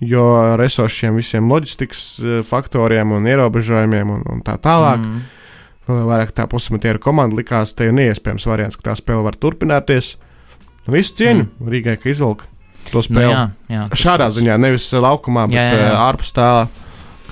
Jo 0.04 0.26
ar 0.52 0.62
esošiem 0.62 1.16
visiem 1.16 1.48
loģistikas 1.48 2.02
e, 2.20 2.40
faktoriem 2.44 3.14
un 3.16 3.28
ierobežojumiem 3.32 4.10
un, 4.12 4.26
un 4.34 4.42
tā 4.44 4.58
tālāk, 4.62 5.00
mm. 5.00 5.22
vēl 5.88 6.02
vairāk 6.10 6.34
tā 6.36 6.50
pusmetieru 6.52 7.00
komanda 7.02 7.40
likās, 7.40 7.72
te 7.78 7.88
ir 7.88 7.96
neiespējams 7.96 8.48
variants, 8.50 8.76
ka 8.76 8.90
tā 8.90 8.98
spēle 9.00 9.24
var 9.24 9.40
turpināties. 9.40 10.18
Nu, 10.84 10.98
visu 10.98 11.16
cieņu 11.22 11.46
mm. 11.46 11.72
Rīgai, 11.72 11.96
ka 12.02 12.12
izvelk 12.12 12.44
to 12.90 13.00
nu 13.00 13.06
spēli. 13.08 13.32
Nu, 13.32 13.38
jā, 13.38 13.46
jā, 13.72 13.86
Šādā 13.96 14.28
tas... 14.28 14.36
ziņā, 14.36 14.60
nevis 14.68 14.90
laukumā, 14.92 15.48
bet 15.50 15.62
jā, 15.62 15.70
jā, 15.72 15.80
jā. 15.80 15.88
E, 15.94 16.04
ārpus 16.10 16.36
tā 16.36 16.50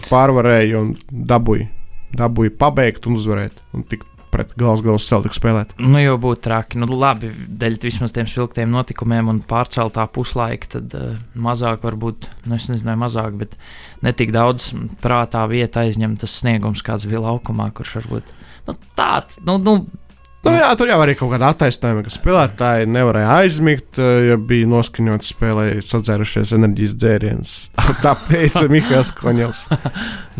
pārvarēja 0.07 0.79
un 0.79 0.95
dabūja, 1.11 1.67
dabūja 2.15 2.55
pabeigt 2.63 3.11
un 3.11 3.19
uzvarēt 3.19 3.59
un 3.75 3.83
tikt 3.91 4.07
pret 4.33 4.53
Glasgow 4.59 4.99
Celtics 5.01 5.39
spēlēt. 5.39 5.73
Nu, 5.79 5.97
jau 6.01 6.17
būtu 6.21 6.43
traki. 6.49 6.81
Nu, 6.81 6.89
labi, 6.99 7.31
dēļ 7.31 7.79
vismaz 7.83 8.15
tiem 8.15 8.29
spilgtiem 8.29 8.73
notikumiem 8.73 9.31
un 9.31 9.41
pārceltā 9.47 10.05
puslaika, 10.13 10.75
tad 10.77 10.93
uh, 10.97 11.17
mazāk 11.37 11.85
varbūt, 11.85 12.29
nu, 12.47 12.57
es 12.57 12.69
nezinu, 12.71 12.97
mazāk, 12.99 13.37
bet 13.39 13.57
ne 14.05 14.13
tik 14.17 14.33
daudz 14.35 14.71
prātā 15.03 15.45
vieta 15.51 15.85
aizņem 15.85 16.17
tas 16.21 16.39
sniegums, 16.41 16.85
kāds 16.85 17.09
bija 17.09 17.23
laukumā, 17.23 17.69
kurš 17.75 17.99
varbūt 18.01 18.33
nu, 18.67 18.77
tāds, 18.97 19.41
nu, 19.45 19.59
nu 19.61 19.81
Nu, 20.43 20.51
jā, 20.51 20.67
tur 20.75 20.89
jau 20.91 20.97
arī 20.99 21.13
kaut 21.15 21.29
kāda 21.31 21.53
attaisnojuma, 21.53 22.01
ka 22.03 22.11
spēlētāji 22.11 22.87
nevarēja 22.91 23.35
aizmigt, 23.39 23.95
eh, 23.95 24.25
ja 24.27 24.35
bija 24.35 24.67
noskaņots 24.67 25.29
spēlē, 25.31 25.67
sadzērušies 25.87 26.51
enerģijas 26.57 26.97
dzērienus. 26.99 27.53
Tā 28.03 28.11
teica 28.27 28.65
Mikls 28.73 29.13
Koņevs. 29.21 29.61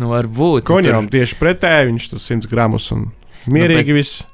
nu, 0.02 0.10
varbūt. 0.12 0.66
Koņevam 0.68 1.08
tur... 1.08 1.16
tieši 1.16 1.38
pretēji, 1.40 1.88
viņš 1.88 2.10
tur 2.12 2.20
100 2.20 2.52
gramus 2.52 2.90
un 2.92 3.06
Mierīgi 3.50 3.92
nu, 3.92 3.98
bet... 3.98 4.02
viss. 4.02 4.24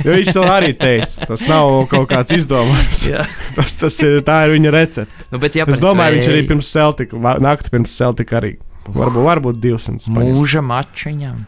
Jo 0.00 0.14
viņš 0.16 0.32
to 0.32 0.44
arī 0.48 0.72
teica. 0.80 1.26
Tas 1.28 1.44
nav 1.48 1.74
kaut 1.90 2.08
kāds 2.08 2.32
izdomājums. 2.32 3.04
tas, 3.58 3.76
tas 3.82 4.00
ir, 4.06 4.20
tā 4.24 4.38
ir 4.46 4.54
viņa 4.56 4.74
recepte. 4.74 5.28
Nu, 5.32 5.40
bet, 5.42 5.58
ja 5.58 5.66
es 5.68 5.82
domāju, 5.82 6.16
viņš 6.16 6.28
arī 6.32 6.42
pirms 6.48 6.72
Celtica, 6.72 7.36
naktī 7.42 7.74
pirms 7.74 7.96
Celtica 8.00 8.38
arī. 8.40 8.54
Varbūt, 8.90 9.24
varbūt 9.26 9.60
200. 9.60 10.12
Mūža 10.16 10.62
mačiņam. 10.64 11.42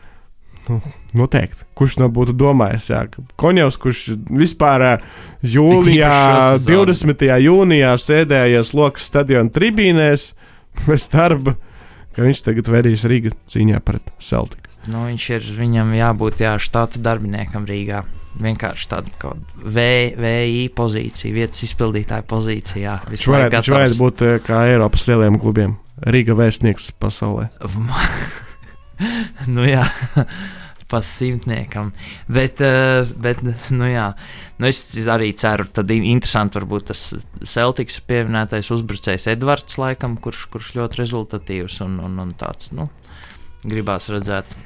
Nu, 0.68 0.78
noteikti. 1.18 1.64
Kurš 1.78 1.96
no 1.98 2.06
būtu 2.12 2.34
domājis? 2.38 2.90
Jā, 2.92 3.00
Konjovs, 3.40 3.78
kurš 3.82 4.02
vispār 4.30 4.84
jūlijā, 5.42 6.12
20. 6.62 7.24
jūnijā 7.42 7.96
sēdējies 7.98 8.74
Lokas 8.78 9.08
stadiona 9.10 9.50
tribīnēs 9.52 10.28
bez 10.86 11.08
darba, 11.12 11.56
ka 12.14 12.28
viņš 12.28 12.44
tagad 12.46 12.70
vedīs 12.76 13.08
Rīgā 13.08 13.34
cīņā 13.50 13.82
pret 13.84 14.12
Celtiku. 14.22 14.71
Nu, 14.90 15.04
viņš 15.06 15.28
ir, 15.36 15.46
viņam 15.60 15.92
jābūt 15.94 16.42
jā, 16.42 16.56
štata 16.62 17.00
darbiniekam 17.02 17.68
Rīgā. 17.68 18.02
Vienkārši 18.42 18.88
tāda 18.88 19.34
VI 19.60 20.64
pozīcija, 20.72 21.34
vietas 21.36 21.66
izpildītāja 21.66 22.24
pozīcijā. 22.24 22.96
Viņš 23.12 23.26
varētu, 23.28 23.58
viņš 23.58 23.70
varētu 23.74 23.98
būt 24.00 24.24
eh, 24.24 24.38
kā 24.46 24.62
Eiropas 24.70 25.04
lielajiem 25.10 25.36
klubiem. 25.42 25.76
Rīga 26.02 26.34
vēstnieks 26.38 26.94
pasaulē. 26.98 27.50
nu 29.54 29.68
jā, 29.68 29.84
pa 30.92 31.02
simtniekam. 31.06 31.92
Bet, 32.28 32.64
uh, 32.64 33.12
bet 33.22 33.44
nu, 33.44 33.86
jā, 33.88 34.08
nu, 34.58 34.68
es 34.68 34.82
arī 35.12 35.30
ceru, 35.38 35.68
tad 35.72 35.92
interesanti 35.94 36.58
varbūt 36.58 36.90
tas 36.90 37.04
Celtics 37.48 38.00
pieminētais 38.08 38.72
uzbrucējs 38.74 39.30
Edvards, 39.36 39.78
laikam, 39.80 40.18
kurš, 40.20 40.48
kurš 40.52 40.74
ļoti 40.80 41.04
rezultatīvs 41.04 41.80
un, 41.86 42.00
un, 42.08 42.18
un 42.26 42.34
tāds, 42.40 42.72
nu, 42.76 42.90
gribās 43.64 44.10
redzēt, 44.12 44.56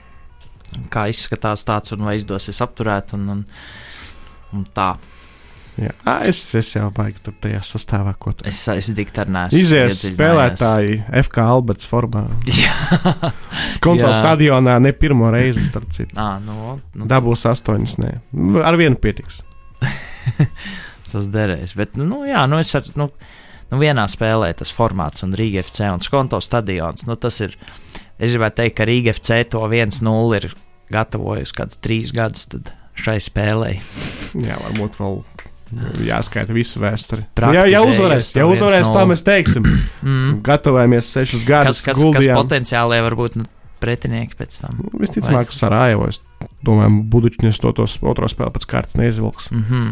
kā 0.93 1.07
izskatās 1.13 1.67
tāds 1.67 1.95
un 1.97 2.07
vai 2.07 2.17
izdosies 2.21 2.63
apturēt 2.65 3.15
un, 3.17 3.29
un, 3.37 3.45
un 4.57 4.65
tā. 4.77 4.95
Jā. 5.77 5.93
Es, 6.25 6.39
es 6.57 6.71
jau 6.73 6.87
baigi 6.95 7.21
tur 7.27 7.35
tajā 7.45 7.59
sastāvā, 7.69 8.15
ko 8.17 8.33
tu 8.33 8.47
Es, 8.49 8.63
es 8.73 8.89
diktāri 8.97 9.33
neesmu. 9.35 9.59
Izies 9.61 9.99
spēlētāji 10.09 11.03
FK 11.27 11.45
Alberts 11.53 11.89
formā. 11.91 12.23
Jā, 12.49 12.73
Skonto 13.77 14.09
stadionā 14.17 14.79
ne 14.81 14.95
pirmo 14.97 15.29
reizi, 15.35 15.67
starp 15.69 15.93
citu. 15.93 16.17
à, 16.17 16.39
nu, 16.41 16.79
nu, 16.97 17.09
Dabūs 17.11 17.45
astoņas, 17.53 17.99
nē. 18.01 18.15
Ar 18.65 18.81
vienu 18.81 18.97
pietiks. 19.03 19.43
tas 21.13 21.29
derēs. 21.33 21.77
Bet, 21.77 22.01
nu, 22.01 22.23
jā, 22.25 22.47
nu, 22.49 22.63
es 22.65 22.73
ar, 22.79 22.89
nu, 22.97 23.11
nu, 23.69 23.81
vienā 23.83 24.07
spēlē 24.09 24.55
tas 24.57 24.73
formāts 24.73 25.27
un 25.29 25.37
Rīga 25.37 25.61
FC 25.67 25.91
un 25.93 26.01
Skonto 26.05 26.41
stadions. 26.41 27.05
Nu, 27.05 27.19
tas 27.21 27.37
ir, 27.45 27.57
es 28.19 28.33
gribētu 28.35 28.63
teikt, 28.63 28.77
ka 28.79 28.87
Rīga 28.89 29.15
FC 29.17 29.43
to 29.51 29.65
1-0 29.69 30.37
ir 30.41 30.51
gatavojusi 30.93 31.57
kādus 31.57 31.81
trīs 31.83 32.13
gadus 32.15 32.47
šai 32.97 33.19
spēlei. 33.21 33.81
Jā, 34.47 34.57
varbūt 34.63 35.01
vēl 35.01 35.19
jāskaita 36.07 36.55
visu 36.55 36.79
vēsturi. 36.81 37.25
Jā, 37.57 37.65
ja 37.67 37.81
uzvarēs, 37.83 38.31
ja 38.39 38.47
uzvarēs, 38.47 38.87
1:0. 38.87 38.95
tā 38.95 39.05
mēs 39.11 39.27
teiksim. 39.27 39.67
Mm. 40.07 40.37
Gatavojamies 40.47 41.09
sešus 41.11 41.41
Kas, 41.43 41.49
gadus. 41.49 41.79
kas, 41.83 41.97
kas 41.97 41.99
guldījām. 41.99 42.37
potenciāli 42.39 43.01
var 43.03 43.15
būt 43.19 43.35
nu, 43.41 43.47
pretinieki 43.83 44.37
pēc 44.39 44.59
tam? 44.63 44.77
Visticamāk, 45.01 45.51
Sarajevo. 45.51 46.07
Es 46.13 46.21
domāju, 46.63 47.01
Budučņas 47.11 47.59
to 47.65 47.73
tos 47.75 47.97
otro 48.07 48.29
spēli 48.31 48.55
pēc 48.55 48.69
kārtas 48.71 48.95
neizvilks. 49.01 49.49
Mm 49.51 49.65
-hmm. 49.67 49.89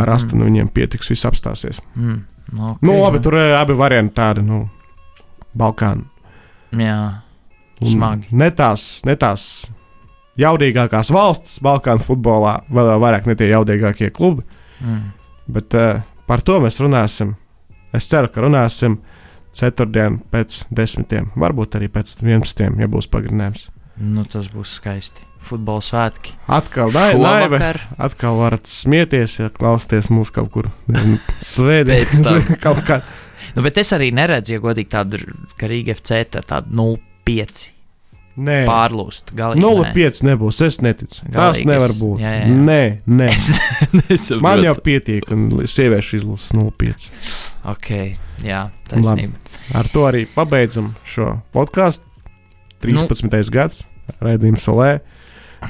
Ar 0.00 0.10
astonu 0.10 0.48
viņiem 0.48 0.72
pietiks, 0.74 1.10
viss 1.12 1.28
apstāsies. 1.28 1.78
mm. 1.94 2.24
Nu, 2.52 2.70
okay, 2.70 2.88
Nu, 2.88 2.98
labi, 3.02 3.20
tur 3.20 3.36
eh, 3.38 3.54
abi 3.60 3.72
varianti 3.72 4.14
tādi, 4.14 4.42
nu, 4.42 4.68
Balkāni. 5.56 6.02
Jā, 6.72 7.20
Smagi. 7.82 8.28
Ne 8.32 8.50
tās, 8.54 9.02
ne 9.06 9.16
tās 9.18 9.66
jaudīgākās 10.40 11.10
valstis 11.14 11.60
Balkānu 11.64 12.02
futbolā, 12.02 12.60
vēl 12.74 12.94
vairāk 13.02 13.26
ne 13.30 13.36
tie 13.38 13.50
jaudīgākie 13.52 14.10
klubi. 14.14 14.42
mm. 14.80 15.02
Bet 15.54 15.74
uh, 15.76 16.00
par 16.26 16.40
to 16.40 16.56
mēs 16.64 16.78
runāsim. 16.80 17.34
Es 17.94 18.06
ceru, 18.10 18.30
ka 18.32 18.40
runāsim 18.40 18.96
ceturtdien 19.54 20.16
pēc 20.32 20.62
desmitiem, 20.74 21.28
varbūt 21.38 21.76
arī 21.78 21.90
pēc 21.92 22.16
vienpadsmitiem, 22.24 22.80
ja 22.80 22.88
būs 22.90 23.06
pagarinājums. 23.12 23.68
nu, 24.00 24.24
tas 24.24 24.48
būs 24.50 24.78
skaisti. 24.80 25.20
Futbola 25.44 25.82
svētki. 25.84 26.32
Atkal 26.48 26.88
Šovakar. 26.90 27.82
atkal 28.00 28.38
varat 28.40 28.64
smieties, 28.66 29.36
ja 29.42 29.50
klausāties 29.52 30.08
mūsu 30.08 30.32
kaut 30.32 30.50
kur 30.54 30.70
svētdien. 31.54 32.56
Kaut 32.64 32.80
kā. 32.88 33.02
Nu, 33.54 33.62
bet 33.62 33.76
es 33.78 33.92
arī 33.92 34.08
neredzu, 34.16 34.54
ja 34.56 34.62
godīgi 34.64 34.88
tādu, 34.90 35.20
ka 35.60 35.68
Rīga 35.68 35.92
FC 35.98 36.22
tā 36.32 36.40
tādu 36.48 36.72
0,5 37.24 37.70
Nē, 38.34 38.64
pārlūst. 38.66 39.30
Galīgi. 39.38 39.62
0,5 39.62 40.24
nebūs. 40.26 40.58
Es 40.66 40.80
neticu. 40.82 41.20
Tas 41.30 41.60
Galīgi 41.60 41.68
nevar 41.70 41.92
es- 41.92 42.00
būt. 42.02 42.18
jā, 42.18 42.32
jā. 42.40 42.46
Nē, 42.50 42.80
nē. 43.06 43.28
Es 44.10 44.30
Man 44.44 44.64
jau 44.64 44.74
pietiek, 44.82 45.28
un 45.30 45.44
sieviešu 45.70 46.18
izlases 46.18 46.50
0,5. 46.56 47.06
Ok, 47.70 47.90
jā, 48.42 48.64
taisnība. 48.90 49.38
Ar 49.78 49.86
to 49.92 50.02
arī 50.08 50.24
pabeidzam 50.26 50.94
šo 51.06 51.36
podkāstu. 51.54 52.02
13. 52.82 53.30
Nu. 53.30 53.44
gads, 53.54 53.84
raidījums 54.20 54.66
Olē. 54.68 54.98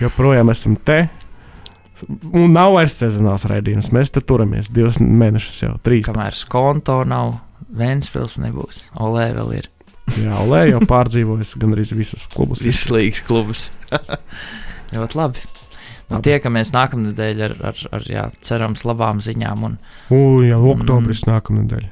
Joprojām 0.01 0.51
esam 0.51 0.75
te. 0.75 1.05
Un 2.35 2.51
nav 2.57 2.73
vairs 2.75 2.97
sezonāls 2.99 3.45
raidījums. 3.47 3.93
Mēs 3.95 4.11
te 4.11 4.25
turamies 4.25 4.73
divus 4.73 4.99
mēnešus 4.99 5.61
jau, 5.63 5.77
trīs. 5.85 6.09
Kamēr 6.09 6.35
skonto 6.35 7.05
nav, 7.07 7.37
Vēnspils 7.75 8.37
nebūs. 8.43 8.83
Olē 9.03 9.33
vēl 9.35 9.55
ir 9.59 9.69
Jā, 10.21 10.37
Olē 10.45 10.67
jau 10.69 10.83
pārdzīvojis 10.85 11.55
gan 11.61 11.73
arī 11.75 11.87
visus 11.97 12.27
klubus. 12.31 12.63
virslīgs 12.65 13.23
klubs. 13.25 13.71
ļoti 14.95 15.19
labi. 15.19 15.45
Nu, 16.05 16.19
Labi. 16.19 16.27
tiekamies 16.29 16.71
nākamnedēļ 16.75 17.39
ar, 17.47 17.55
ar, 17.71 17.79
ar 17.97 18.03
jā, 18.05 18.25
cerams, 18.45 18.83
labām 18.85 19.23
ziņām. 19.25 19.63
Un, 19.65 19.77
Ui, 20.13 20.51
jau 20.51 20.61
oktobris 20.75 21.25
nākamnedēļ. 21.25 21.87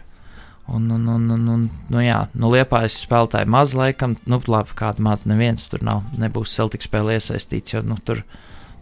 un, 0.77 0.91
un, 0.93 1.07
un, 1.09 1.25
un, 1.33 1.47
un 1.55 1.63
nu, 1.89 2.03
jā, 2.05 2.19
nu, 2.37 2.51
liepājas 2.53 3.01
spēlētāji 3.07 3.49
maz 3.49 3.73
laikam, 3.79 4.19
nu, 4.29 4.39
labi, 4.53 4.77
kāda 4.77 5.03
maz 5.03 5.25
neviens 5.25 5.65
tur 5.73 5.81
nav, 5.89 6.05
nebūs 6.21 6.53
Celtic 6.53 6.85
spēlē 6.85 7.17
iesaistīts, 7.17 7.73
jo, 7.73 7.83
nu, 7.89 7.97
tur 8.05 8.21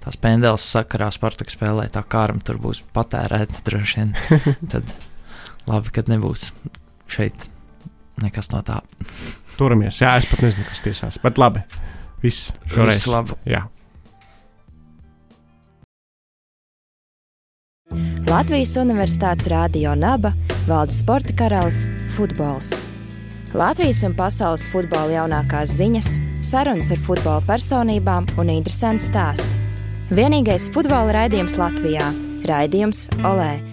tās 0.02 0.18
pendels 0.18 0.66
sakarā 0.66 1.12
Spartak 1.14 1.54
spēlē, 1.54 1.86
tā 1.94 2.02
kāram 2.02 2.42
tur 2.42 2.58
būs 2.58 2.82
patērēta 2.94 3.62
droši 3.70 4.02
vien. 4.02 4.12
Tad 4.74 4.90
labi, 5.70 5.94
kad 5.94 6.10
nebūs 6.10 6.50
šeit 7.10 7.49
nekas 8.22 8.50
no 8.54 8.62
tā. 8.66 8.80
Turamies. 9.56 10.00
Jā, 10.00 10.16
es 10.20 10.28
pat 10.30 10.42
nezinu, 10.44 10.64
kas 10.68 10.82
tiesās. 10.84 11.20
Bet 11.22 11.38
labi. 11.40 11.62
Viss 12.22 12.50
šoreiz. 12.70 13.00
Visu 13.00 13.14
labu. 13.14 13.36
Jā. 13.48 13.66
Latvijas 18.30 18.76
Universitātes 18.78 19.48
Rādio 19.50 19.96
Naba 19.98 20.30
valda 20.68 20.94
sporta 20.94 21.34
karalis- 21.36 21.88
futbols. 22.14 22.80
Latvijas 23.54 24.04
un 24.06 24.14
pasaules 24.14 24.68
futbola 24.70 25.10
jaunākās 25.10 25.74
ziņas, 25.74 26.20
sarunas 26.40 26.92
ar 26.92 26.98
futbola 26.98 27.40
personībām 27.42 28.28
un 28.38 28.46
interesanti 28.48 29.10
stāsti. 29.10 29.48
Vienīgais 30.10 30.70
futbola 30.70 31.12
raidījums 31.12 31.58
Latvijā- 31.58 32.14
raidījums 32.50 33.08
Olē 33.24 33.69